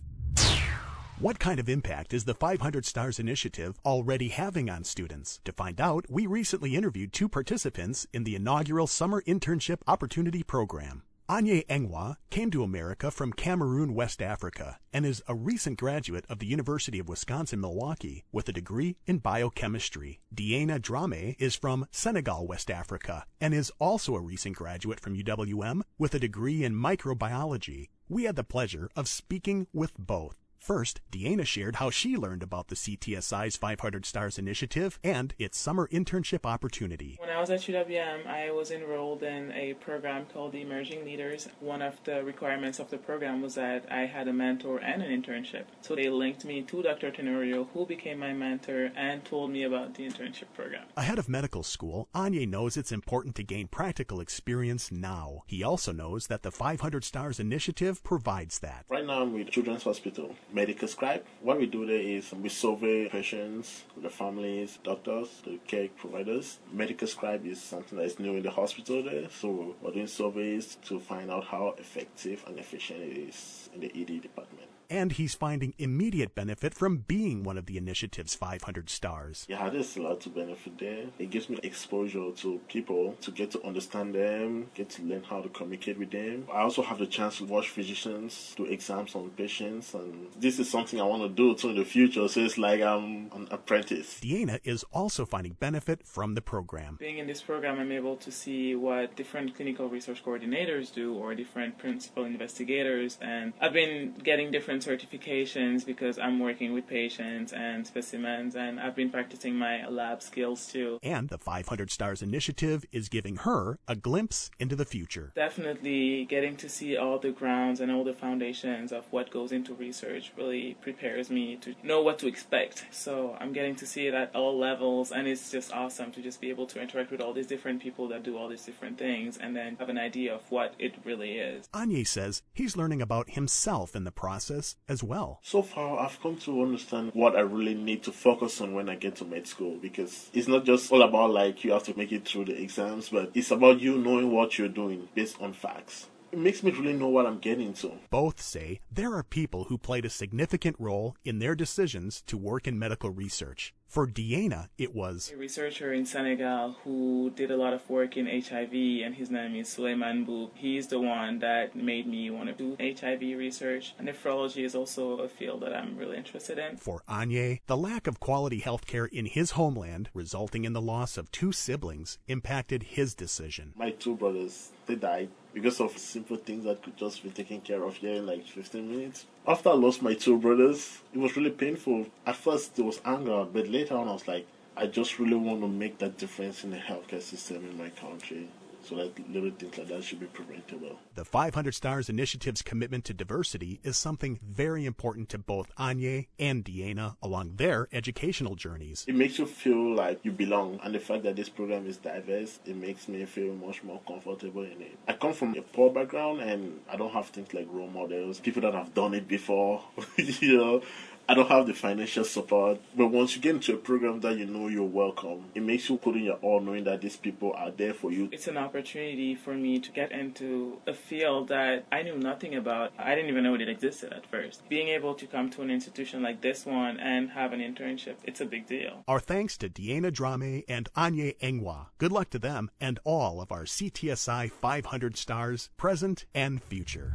What 1.18 1.38
kind 1.38 1.60
of 1.60 1.68
impact 1.68 2.14
is 2.14 2.24
the 2.24 2.34
500 2.34 2.84
Stars 2.84 3.20
Initiative 3.20 3.78
already 3.84 4.28
having 4.28 4.68
on 4.68 4.82
students? 4.82 5.40
To 5.44 5.52
find 5.52 5.80
out, 5.80 6.06
we 6.08 6.26
recently 6.26 6.74
interviewed 6.74 7.12
two 7.12 7.28
participants 7.28 8.06
in 8.12 8.24
the 8.24 8.34
inaugural 8.34 8.88
Summer 8.88 9.22
Internship 9.22 9.78
Opportunity 9.86 10.42
Program. 10.42 11.02
Anye 11.28 11.64
Engwa 11.66 12.16
came 12.30 12.50
to 12.50 12.64
America 12.64 13.10
from 13.10 13.32
Cameroon, 13.32 13.94
West 13.94 14.20
Africa, 14.20 14.78
and 14.92 15.06
is 15.06 15.22
a 15.28 15.34
recent 15.34 15.78
graduate 15.78 16.26
of 16.28 16.40
the 16.40 16.46
University 16.46 16.98
of 16.98 17.08
Wisconsin-Milwaukee 17.08 18.24
with 18.32 18.48
a 18.48 18.52
degree 18.52 18.96
in 19.06 19.18
biochemistry. 19.18 20.20
Diana 20.34 20.80
Drame 20.80 21.36
is 21.38 21.54
from 21.54 21.86
Senegal, 21.92 22.48
West 22.48 22.70
Africa, 22.70 23.26
and 23.40 23.54
is 23.54 23.70
also 23.78 24.16
a 24.16 24.20
recent 24.20 24.56
graduate 24.56 24.98
from 24.98 25.16
UWM 25.16 25.82
with 25.98 26.14
a 26.14 26.18
degree 26.18 26.64
in 26.64 26.74
microbiology. 26.74 27.90
We 28.08 28.24
had 28.24 28.36
the 28.36 28.44
pleasure 28.44 28.90
of 28.96 29.08
speaking 29.08 29.68
with 29.72 29.92
both. 29.96 30.41
First, 30.62 31.00
Deanna 31.10 31.44
shared 31.44 31.76
how 31.76 31.90
she 31.90 32.16
learned 32.16 32.40
about 32.40 32.68
the 32.68 32.76
CTSI's 32.76 33.56
500 33.56 34.06
Stars 34.06 34.38
initiative 34.38 34.96
and 35.02 35.34
its 35.36 35.58
summer 35.58 35.88
internship 35.88 36.46
opportunity. 36.46 37.16
When 37.18 37.30
I 37.30 37.40
was 37.40 37.50
at 37.50 37.62
UWM, 37.62 38.28
I 38.28 38.52
was 38.52 38.70
enrolled 38.70 39.24
in 39.24 39.50
a 39.50 39.74
program 39.74 40.24
called 40.32 40.52
the 40.52 40.60
Emerging 40.60 41.04
Leaders. 41.04 41.48
One 41.58 41.82
of 41.82 41.96
the 42.04 42.22
requirements 42.22 42.78
of 42.78 42.90
the 42.90 42.98
program 42.98 43.42
was 43.42 43.56
that 43.56 43.90
I 43.90 44.02
had 44.02 44.28
a 44.28 44.32
mentor 44.32 44.78
and 44.78 45.02
an 45.02 45.10
internship. 45.10 45.64
So 45.80 45.96
they 45.96 46.08
linked 46.08 46.44
me 46.44 46.62
to 46.62 46.80
Dr. 46.80 47.10
Tenorio, 47.10 47.68
who 47.74 47.84
became 47.84 48.20
my 48.20 48.32
mentor 48.32 48.92
and 48.94 49.24
told 49.24 49.50
me 49.50 49.64
about 49.64 49.94
the 49.96 50.08
internship 50.08 50.54
program. 50.54 50.84
Ahead 50.96 51.18
of 51.18 51.28
medical 51.28 51.64
school, 51.64 52.08
Anye 52.14 52.48
knows 52.48 52.76
it's 52.76 52.92
important 52.92 53.34
to 53.34 53.42
gain 53.42 53.66
practical 53.66 54.20
experience 54.20 54.92
now. 54.92 55.42
He 55.48 55.64
also 55.64 55.90
knows 55.90 56.28
that 56.28 56.42
the 56.42 56.52
500 56.52 57.02
Stars 57.02 57.40
initiative 57.40 58.04
provides 58.04 58.60
that. 58.60 58.84
Right 58.88 59.04
now, 59.04 59.22
I'm 59.22 59.32
with 59.32 59.50
Children's 59.50 59.82
Hospital 59.82 60.36
medical 60.52 60.88
scribe. 60.88 61.24
What 61.40 61.58
we 61.58 61.66
do 61.66 61.86
there 61.86 62.00
is 62.00 62.32
we 62.32 62.48
survey 62.48 63.08
patients, 63.08 63.84
the 63.96 64.10
families, 64.10 64.78
doctors, 64.84 65.42
the 65.44 65.58
care 65.66 65.88
providers. 65.96 66.58
Medical 66.72 67.08
scribe 67.08 67.46
is 67.46 67.60
something 67.60 67.98
that 67.98 68.04
is 68.04 68.18
new 68.18 68.36
in 68.36 68.42
the 68.42 68.50
hospital 68.50 69.02
there, 69.02 69.28
so 69.30 69.76
we're 69.80 69.92
doing 69.92 70.06
surveys 70.06 70.76
to 70.86 71.00
find 71.00 71.30
out 71.30 71.44
how 71.44 71.74
effective 71.78 72.44
and 72.46 72.58
efficient 72.58 73.00
it 73.00 73.18
is 73.28 73.70
in 73.74 73.80
the 73.80 73.92
ED 73.94 74.22
department 74.22 74.71
and 74.92 75.12
he's 75.12 75.34
finding 75.34 75.72
immediate 75.78 76.34
benefit 76.34 76.74
from 76.74 76.98
being 76.98 77.42
one 77.44 77.56
of 77.56 77.64
the 77.64 77.78
initiative's 77.78 78.34
500 78.34 78.90
stars. 78.90 79.46
Yeah, 79.48 79.70
there's 79.70 79.96
a 79.96 80.02
lot 80.02 80.20
to 80.20 80.28
benefit 80.28 80.78
there. 80.78 81.06
It 81.18 81.30
gives 81.30 81.48
me 81.48 81.58
exposure 81.62 82.30
to 82.30 82.60
people, 82.68 83.16
to 83.22 83.30
get 83.30 83.50
to 83.52 83.62
understand 83.64 84.14
them, 84.14 84.70
get 84.74 84.90
to 84.90 85.02
learn 85.02 85.22
how 85.22 85.40
to 85.40 85.48
communicate 85.48 85.98
with 85.98 86.10
them. 86.10 86.46
I 86.52 86.60
also 86.60 86.82
have 86.82 86.98
the 86.98 87.06
chance 87.06 87.38
to 87.38 87.46
watch 87.46 87.70
physicians 87.70 88.52
do 88.54 88.66
exams 88.66 89.14
on 89.14 89.30
patients, 89.30 89.94
and 89.94 90.28
this 90.38 90.58
is 90.58 90.70
something 90.70 91.00
I 91.00 91.04
want 91.04 91.22
to 91.22 91.30
do 91.30 91.54
too 91.54 91.70
in 91.70 91.76
the 91.76 91.86
future. 91.86 92.28
So 92.28 92.40
it's 92.40 92.58
like 92.58 92.82
I'm 92.82 93.30
an 93.32 93.48
apprentice. 93.50 94.20
Deanna 94.20 94.60
is 94.62 94.84
also 94.92 95.24
finding 95.24 95.54
benefit 95.54 96.06
from 96.06 96.34
the 96.34 96.42
program. 96.42 96.98
Being 97.00 97.16
in 97.16 97.26
this 97.26 97.40
program, 97.40 97.78
I'm 97.78 97.92
able 97.92 98.16
to 98.16 98.30
see 98.30 98.74
what 98.74 99.16
different 99.16 99.56
clinical 99.56 99.88
research 99.88 100.22
coordinators 100.22 100.92
do 100.92 101.14
or 101.14 101.34
different 101.34 101.78
principal 101.78 102.26
investigators, 102.26 103.16
and 103.22 103.54
I've 103.58 103.72
been 103.72 104.12
getting 104.22 104.50
different 104.50 104.81
certifications 104.84 105.84
because 105.84 106.18
I'm 106.18 106.38
working 106.38 106.72
with 106.72 106.86
patients 106.86 107.52
and 107.52 107.86
specimens, 107.86 108.54
and 108.54 108.80
I've 108.80 108.96
been 108.96 109.10
practicing 109.10 109.56
my 109.56 109.86
lab 109.86 110.22
skills 110.22 110.66
too. 110.66 110.98
And 111.02 111.28
the 111.28 111.38
500 111.38 111.90
Stars 111.90 112.22
Initiative 112.22 112.84
is 112.92 113.08
giving 113.08 113.36
her 113.36 113.78
a 113.88 113.96
glimpse 113.96 114.50
into 114.58 114.76
the 114.76 114.84
future. 114.84 115.32
Definitely 115.34 116.24
getting 116.24 116.56
to 116.56 116.68
see 116.68 116.96
all 116.96 117.18
the 117.18 117.30
grounds 117.30 117.80
and 117.80 117.90
all 117.90 118.04
the 118.04 118.14
foundations 118.14 118.92
of 118.92 119.04
what 119.10 119.30
goes 119.30 119.52
into 119.52 119.74
research 119.74 120.32
really 120.36 120.76
prepares 120.80 121.30
me 121.30 121.56
to 121.56 121.74
know 121.82 122.02
what 122.02 122.18
to 122.20 122.26
expect. 122.26 122.86
So 122.90 123.36
I'm 123.40 123.52
getting 123.52 123.76
to 123.76 123.86
see 123.86 124.06
it 124.06 124.14
at 124.14 124.34
all 124.34 124.58
levels, 124.58 125.12
and 125.12 125.26
it's 125.26 125.50
just 125.50 125.72
awesome 125.72 126.12
to 126.12 126.22
just 126.22 126.40
be 126.40 126.50
able 126.50 126.66
to 126.66 126.80
interact 126.80 127.10
with 127.10 127.20
all 127.20 127.32
these 127.32 127.46
different 127.46 127.82
people 127.82 128.08
that 128.08 128.22
do 128.22 128.36
all 128.36 128.48
these 128.48 128.64
different 128.64 128.98
things 128.98 129.38
and 129.38 129.54
then 129.56 129.76
have 129.76 129.88
an 129.88 129.98
idea 129.98 130.34
of 130.34 130.50
what 130.50 130.74
it 130.78 130.94
really 131.04 131.38
is. 131.38 131.68
Anye 131.74 132.06
says 132.06 132.42
he's 132.52 132.76
learning 132.76 133.02
about 133.02 133.30
himself 133.30 133.94
in 133.94 134.04
the 134.04 134.10
process 134.10 134.71
as 134.88 135.02
well. 135.02 135.40
So 135.42 135.62
far, 135.62 135.98
I've 135.98 136.20
come 136.20 136.36
to 136.38 136.62
understand 136.62 137.10
what 137.14 137.36
I 137.36 137.40
really 137.40 137.74
need 137.74 138.02
to 138.04 138.12
focus 138.12 138.60
on 138.60 138.74
when 138.74 138.88
I 138.88 138.94
get 138.94 139.16
to 139.16 139.24
med 139.24 139.46
school 139.46 139.78
because 139.80 140.30
it's 140.32 140.48
not 140.48 140.64
just 140.64 140.90
all 140.92 141.02
about 141.02 141.30
like 141.30 141.64
you 141.64 141.72
have 141.72 141.84
to 141.84 141.96
make 141.96 142.12
it 142.12 142.26
through 142.26 142.46
the 142.46 142.60
exams, 142.60 143.08
but 143.08 143.30
it's 143.34 143.50
about 143.50 143.80
you 143.80 143.98
knowing 143.98 144.30
what 144.30 144.58
you're 144.58 144.68
doing 144.68 145.08
based 145.14 145.40
on 145.40 145.52
facts 145.52 146.06
it 146.32 146.38
makes 146.38 146.62
me 146.62 146.70
really 146.70 146.94
know 146.94 147.08
what 147.08 147.26
I'm 147.26 147.38
getting 147.38 147.74
to. 147.74 147.92
Both 148.10 148.40
say 148.40 148.80
there 148.90 149.14
are 149.14 149.22
people 149.22 149.64
who 149.64 149.76
played 149.76 150.06
a 150.06 150.10
significant 150.10 150.76
role 150.78 151.14
in 151.24 151.38
their 151.38 151.54
decisions 151.54 152.22
to 152.26 152.38
work 152.38 152.66
in 152.66 152.78
medical 152.78 153.10
research. 153.10 153.74
For 153.92 154.06
Diana, 154.06 154.70
it 154.78 154.94
was 154.94 155.30
a 155.34 155.36
researcher 155.36 155.92
in 155.92 156.06
Senegal 156.06 156.76
who 156.82 157.30
did 157.36 157.50
a 157.50 157.58
lot 157.58 157.74
of 157.74 157.90
work 157.90 158.16
in 158.16 158.24
HIV, 158.24 158.72
and 158.72 159.14
his 159.14 159.30
name 159.30 159.54
is 159.54 159.68
Souleymane 159.68 160.24
Mboup. 160.24 160.52
He's 160.54 160.86
the 160.86 160.98
one 160.98 161.40
that 161.40 161.76
made 161.76 162.06
me 162.06 162.30
want 162.30 162.48
to 162.48 162.54
do 162.54 162.74
HIV 162.80 163.36
research. 163.36 163.94
And 163.98 164.08
nephrology 164.08 164.64
is 164.64 164.74
also 164.74 165.18
a 165.18 165.28
field 165.28 165.60
that 165.60 165.76
I'm 165.76 165.98
really 165.98 166.16
interested 166.16 166.56
in. 166.56 166.78
For 166.78 167.02
Anye, 167.06 167.58
the 167.66 167.76
lack 167.76 168.06
of 168.06 168.18
quality 168.18 168.60
health 168.60 168.86
care 168.86 169.04
in 169.04 169.26
his 169.26 169.50
homeland, 169.50 170.08
resulting 170.14 170.64
in 170.64 170.72
the 170.72 170.80
loss 170.80 171.18
of 171.18 171.30
two 171.30 171.52
siblings, 171.52 172.16
impacted 172.26 172.82
his 172.94 173.14
decision. 173.14 173.74
My 173.76 173.90
two 173.90 174.16
brothers, 174.16 174.70
they 174.86 174.94
died 174.94 175.28
because 175.52 175.80
of 175.80 175.96
simple 175.98 176.36
things 176.36 176.64
that 176.64 176.82
could 176.82 176.96
just 176.96 177.22
be 177.22 177.30
taken 177.30 177.60
care 177.60 177.82
of 177.82 177.96
here 177.96 178.14
in 178.16 178.26
like 178.26 178.46
15 178.46 178.90
minutes. 178.90 179.26
After 179.46 179.70
I 179.70 179.74
lost 179.74 180.02
my 180.02 180.14
two 180.14 180.38
brothers, 180.38 181.00
it 181.12 181.18
was 181.18 181.36
really 181.36 181.50
painful. 181.50 182.06
At 182.26 182.36
first, 182.36 182.76
there 182.76 182.84
was 182.84 183.00
anger, 183.04 183.44
but 183.52 183.68
later 183.68 183.96
on, 183.96 184.08
I 184.08 184.12
was 184.12 184.28
like, 184.28 184.46
I 184.76 184.86
just 184.86 185.18
really 185.18 185.34
want 185.34 185.60
to 185.60 185.68
make 185.68 185.98
that 185.98 186.16
difference 186.16 186.64
in 186.64 186.70
the 186.70 186.78
healthcare 186.78 187.20
system 187.20 187.68
in 187.68 187.76
my 187.76 187.90
country. 187.90 188.48
So 188.84 188.96
that 188.96 189.30
little 189.30 189.50
things 189.50 189.78
like 189.78 189.88
that 189.88 190.04
should 190.04 190.20
be 190.20 190.26
preventable. 190.26 190.98
The 191.14 191.24
500 191.24 191.74
Stars 191.74 192.08
Initiative's 192.08 192.62
commitment 192.62 193.04
to 193.06 193.14
diversity 193.14 193.80
is 193.82 193.96
something 193.96 194.40
very 194.42 194.84
important 194.84 195.28
to 195.30 195.38
both 195.38 195.74
Anye 195.76 196.28
and 196.38 196.64
Deanna 196.64 197.16
along 197.22 197.56
their 197.56 197.88
educational 197.92 198.54
journeys. 198.54 199.04
It 199.06 199.14
makes 199.14 199.38
you 199.38 199.46
feel 199.46 199.94
like 199.94 200.20
you 200.24 200.32
belong, 200.32 200.80
and 200.82 200.94
the 200.94 201.00
fact 201.00 201.22
that 201.24 201.36
this 201.36 201.48
program 201.48 201.86
is 201.86 201.96
diverse, 201.98 202.58
it 202.64 202.76
makes 202.76 203.08
me 203.08 203.24
feel 203.24 203.54
much 203.54 203.82
more 203.84 204.00
comfortable 204.06 204.62
in 204.62 204.80
it. 204.82 204.98
I 205.06 205.14
come 205.14 205.32
from 205.32 205.56
a 205.56 205.62
poor 205.62 205.92
background, 205.92 206.40
and 206.40 206.80
I 206.90 206.96
don't 206.96 207.12
have 207.12 207.28
things 207.28 207.52
like 207.54 207.66
role 207.70 207.88
models, 207.88 208.40
people 208.40 208.62
that 208.62 208.74
have 208.74 208.94
done 208.94 209.14
it 209.14 209.28
before, 209.28 209.82
you 210.16 210.56
know. 210.58 210.82
I 211.28 211.34
don't 211.34 211.48
have 211.48 211.66
the 211.66 211.72
financial 211.72 212.24
support, 212.24 212.80
but 212.96 213.06
once 213.06 213.36
you 213.36 213.42
get 213.42 213.54
into 213.54 213.74
a 213.74 213.76
program 213.76 214.20
that 214.20 214.36
you 214.36 214.46
know 214.46 214.68
you're 214.68 214.82
welcome, 214.82 215.44
it 215.54 215.62
makes 215.62 215.88
you 215.88 215.96
put 215.96 216.16
in 216.16 216.24
your 216.24 216.36
all 216.42 216.60
knowing 216.60 216.84
that 216.84 217.00
these 217.00 217.16
people 217.16 217.52
are 217.56 217.70
there 217.70 217.94
for 217.94 218.10
you. 218.10 218.28
It's 218.32 218.48
an 218.48 218.56
opportunity 218.56 219.34
for 219.34 219.54
me 219.54 219.78
to 219.78 219.90
get 219.92 220.12
into 220.12 220.78
a 220.86 220.92
field 220.92 221.48
that 221.48 221.86
I 221.92 222.02
knew 222.02 222.18
nothing 222.18 222.54
about. 222.54 222.92
I 222.98 223.14
didn't 223.14 223.30
even 223.30 223.44
know 223.44 223.54
it 223.54 223.68
existed 223.68 224.12
at 224.12 224.26
first. 224.26 224.68
Being 224.68 224.88
able 224.88 225.14
to 225.14 225.26
come 225.26 225.48
to 225.50 225.62
an 225.62 225.70
institution 225.70 226.22
like 226.22 226.40
this 226.40 226.66
one 226.66 226.98
and 226.98 227.30
have 227.30 227.52
an 227.52 227.60
internship, 227.60 228.16
it's 228.24 228.40
a 228.40 228.46
big 228.46 228.66
deal. 228.66 229.04
Our 229.06 229.20
thanks 229.20 229.56
to 229.58 229.68
Deanna 229.68 230.12
Drame 230.12 230.64
and 230.68 230.92
Anye 230.94 231.38
Engwa. 231.38 231.86
Good 231.98 232.12
luck 232.12 232.30
to 232.30 232.38
them 232.38 232.70
and 232.80 232.98
all 233.04 233.40
of 233.40 233.52
our 233.52 233.64
CTSI 233.64 234.50
500 234.50 235.16
stars, 235.16 235.70
present 235.76 236.26
and 236.34 236.62
future. 236.62 237.14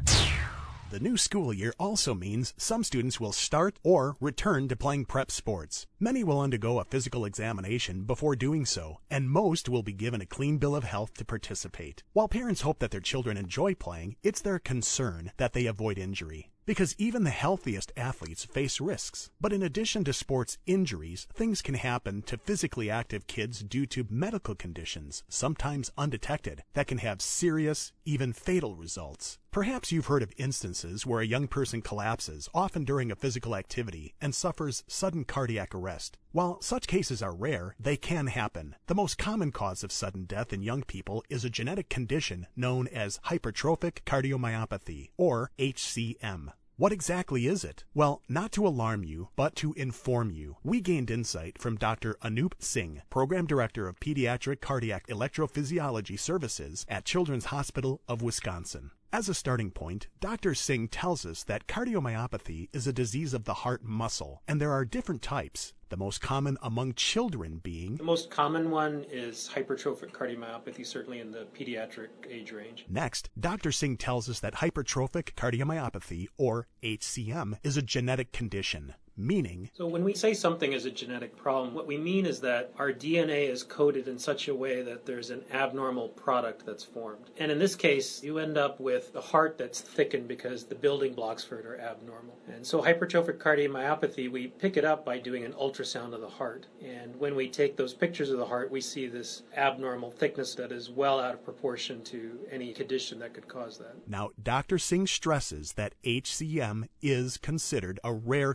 The 0.89 1.01
new 1.01 1.17
school 1.17 1.53
year 1.53 1.73
also 1.77 2.13
means 2.13 2.53
some 2.55 2.81
students 2.81 3.19
will 3.19 3.33
start 3.33 3.77
or 3.83 4.15
return 4.21 4.69
to 4.69 4.77
playing 4.77 5.03
prep 5.03 5.31
sports. 5.31 5.85
Many 5.99 6.23
will 6.23 6.39
undergo 6.39 6.79
a 6.79 6.85
physical 6.85 7.25
examination 7.25 8.03
before 8.03 8.37
doing 8.37 8.65
so, 8.65 9.01
and 9.11 9.29
most 9.29 9.67
will 9.67 9.83
be 9.83 9.91
given 9.91 10.21
a 10.21 10.25
clean 10.25 10.59
bill 10.59 10.77
of 10.77 10.85
health 10.85 11.13
to 11.15 11.25
participate. 11.25 12.03
While 12.13 12.29
parents 12.29 12.61
hope 12.61 12.79
that 12.79 12.91
their 12.91 13.01
children 13.01 13.35
enjoy 13.35 13.75
playing, 13.75 14.15
it's 14.23 14.39
their 14.39 14.59
concern 14.59 15.33
that 15.35 15.51
they 15.51 15.65
avoid 15.65 15.97
injury. 15.97 16.51
Because 16.65 16.95
even 16.97 17.23
the 17.23 17.29
healthiest 17.31 17.93
athletes 17.95 18.43
face 18.43 18.81
risks. 18.81 19.29
But 19.39 19.53
in 19.53 19.63
addition 19.63 20.03
to 20.05 20.13
sports 20.13 20.57
injuries, 20.65 21.27
things 21.33 21.61
can 21.61 21.75
happen 21.75 22.21
to 22.23 22.37
physically 22.37 22.89
active 22.89 23.25
kids 23.25 23.61
due 23.61 23.85
to 23.87 24.07
medical 24.09 24.53
conditions, 24.53 25.23
sometimes 25.29 25.91
undetected, 25.97 26.63
that 26.73 26.87
can 26.87 26.97
have 26.97 27.21
serious, 27.21 27.93
even 28.05 28.33
fatal 28.33 28.75
results. 28.75 29.39
Perhaps 29.57 29.91
you've 29.91 30.05
heard 30.05 30.21
of 30.21 30.31
instances 30.37 31.03
where 31.03 31.19
a 31.19 31.25
young 31.25 31.47
person 31.47 31.81
collapses, 31.81 32.47
often 32.53 32.83
during 32.85 33.09
a 33.09 33.15
physical 33.15 33.55
activity, 33.55 34.13
and 34.21 34.35
suffers 34.35 34.83
sudden 34.85 35.23
cardiac 35.23 35.73
arrest. 35.73 36.15
While 36.31 36.61
such 36.61 36.85
cases 36.85 37.23
are 37.23 37.33
rare, 37.33 37.75
they 37.79 37.97
can 37.97 38.27
happen. 38.27 38.75
The 38.85 38.93
most 38.93 39.17
common 39.17 39.51
cause 39.51 39.83
of 39.83 39.91
sudden 39.91 40.25
death 40.25 40.53
in 40.53 40.61
young 40.61 40.83
people 40.83 41.23
is 41.27 41.43
a 41.43 41.49
genetic 41.49 41.89
condition 41.89 42.45
known 42.55 42.87
as 42.89 43.19
hypertrophic 43.25 44.03
cardiomyopathy, 44.05 45.09
or 45.17 45.49
HCM. 45.57 46.51
What 46.79 46.91
exactly 46.91 47.47
is 47.47 47.63
it? 47.63 47.85
Well, 47.95 48.21
not 48.29 48.51
to 48.51 48.67
alarm 48.67 49.03
you, 49.03 49.29
but 49.35 49.55
to 49.55 49.73
inform 49.73 50.29
you. 50.29 50.57
We 50.63 50.79
gained 50.79 51.09
insight 51.09 51.59
from 51.59 51.75
Dr. 51.75 52.17
Anup 52.21 52.53
Singh, 52.59 53.01
Program 53.09 53.47
Director 53.47 53.87
of 53.87 53.99
Pediatric 53.99 54.61
Cardiac 54.61 55.07
Electrophysiology 55.07 56.19
Services 56.19 56.85
at 56.87 57.03
Children's 57.03 57.45
Hospital 57.45 58.01
of 58.07 58.21
Wisconsin. 58.21 58.91
As 59.11 59.27
a 59.27 59.33
starting 59.33 59.71
point, 59.71 60.07
Dr. 60.19 60.53
Singh 60.53 60.89
tells 60.89 61.25
us 61.25 61.43
that 61.45 61.65
cardiomyopathy 61.65 62.69
is 62.71 62.85
a 62.85 62.93
disease 62.93 63.33
of 63.33 63.45
the 63.45 63.55
heart 63.55 63.83
muscle, 63.83 64.43
and 64.47 64.61
there 64.61 64.71
are 64.71 64.85
different 64.85 65.23
types, 65.23 65.73
the 65.89 65.97
most 65.97 66.21
common 66.21 66.57
among 66.61 66.93
children 66.93 67.59
being 67.63 67.95
The 67.95 68.03
most 68.03 68.29
common 68.29 68.69
one 68.71 69.05
is 69.09 69.49
hypertrophic 69.53 70.11
cardiomyopathy, 70.11 70.85
certainly 70.85 71.19
in 71.19 71.31
the 71.31 71.47
pediatric 71.57 72.09
age 72.29 72.51
range. 72.51 72.85
Next, 72.89 73.29
Dr. 73.39 73.71
Singh 73.71 73.97
tells 73.97 74.29
us 74.29 74.39
that 74.39 74.55
hypertrophic 74.55 75.33
cardiomyopathy, 75.35 76.27
or 76.37 76.67
HCM, 76.83 77.57
is 77.63 77.77
a 77.77 77.81
genetic 77.81 78.31
condition, 78.31 78.95
meaning 79.17 79.69
So, 79.73 79.87
when 79.87 80.03
we 80.03 80.13
say 80.13 80.33
something 80.33 80.73
is 80.73 80.85
a 80.85 80.91
genetic 80.91 81.35
problem, 81.35 81.73
what 81.73 81.87
we 81.87 81.97
mean 81.97 82.25
is 82.25 82.39
that 82.41 82.71
our 82.77 82.91
DNA 82.93 83.49
is 83.49 83.63
coded 83.63 84.07
in 84.07 84.19
such 84.19 84.47
a 84.47 84.55
way 84.55 84.81
that 84.83 85.05
there's 85.05 85.29
an 85.31 85.43
abnormal 85.51 86.09
product 86.09 86.65
that's 86.65 86.83
formed. 86.83 87.31
And 87.37 87.51
in 87.51 87.59
this 87.59 87.75
case, 87.75 88.23
you 88.23 88.37
end 88.37 88.57
up 88.57 88.79
with 88.79 89.15
a 89.15 89.21
heart 89.21 89.57
that's 89.57 89.81
thickened 89.81 90.27
because 90.27 90.65
the 90.65 90.75
building 90.75 91.13
blocks 91.13 91.43
for 91.43 91.59
it 91.59 91.65
are 91.65 91.79
abnormal. 91.79 92.37
And 92.47 92.65
so, 92.65 92.81
hypertrophic 92.81 93.39
cardiomyopathy, 93.39 94.31
we 94.31 94.47
pick 94.47 94.77
it 94.77 94.85
up 94.85 95.03
by 95.03 95.17
doing 95.17 95.43
an 95.43 95.53
ultrasound 95.53 96.13
of 96.13 96.21
the 96.21 96.29
heart. 96.29 96.67
And 96.83 97.15
when 97.15 97.35
we 97.35 97.49
take 97.49 97.75
those 97.75 97.93
pictures 97.93 98.29
of 98.29 98.37
the 98.37 98.45
heart, 98.45 98.71
we 98.71 98.81
see 98.81 99.07
this 99.07 99.43
abnormal 99.55 100.11
thickness 100.11 100.55
that 100.55 100.71
is 100.71 100.89
well 100.89 101.19
out 101.19 101.33
of 101.33 101.43
proportion 101.43 102.03
to 102.03 102.39
any 102.51 102.73
condition 102.73 103.19
that 103.19 103.33
could 103.33 103.47
cause 103.47 103.77
that. 103.79 103.95
Now, 104.07 104.29
Dr. 104.41 104.77
Singh 104.77 105.07
stresses 105.07 105.73
that 105.73 105.93
HCM 106.03 106.87
is 107.01 107.37
considered 107.37 107.99
a 108.03 108.13
rare 108.13 108.53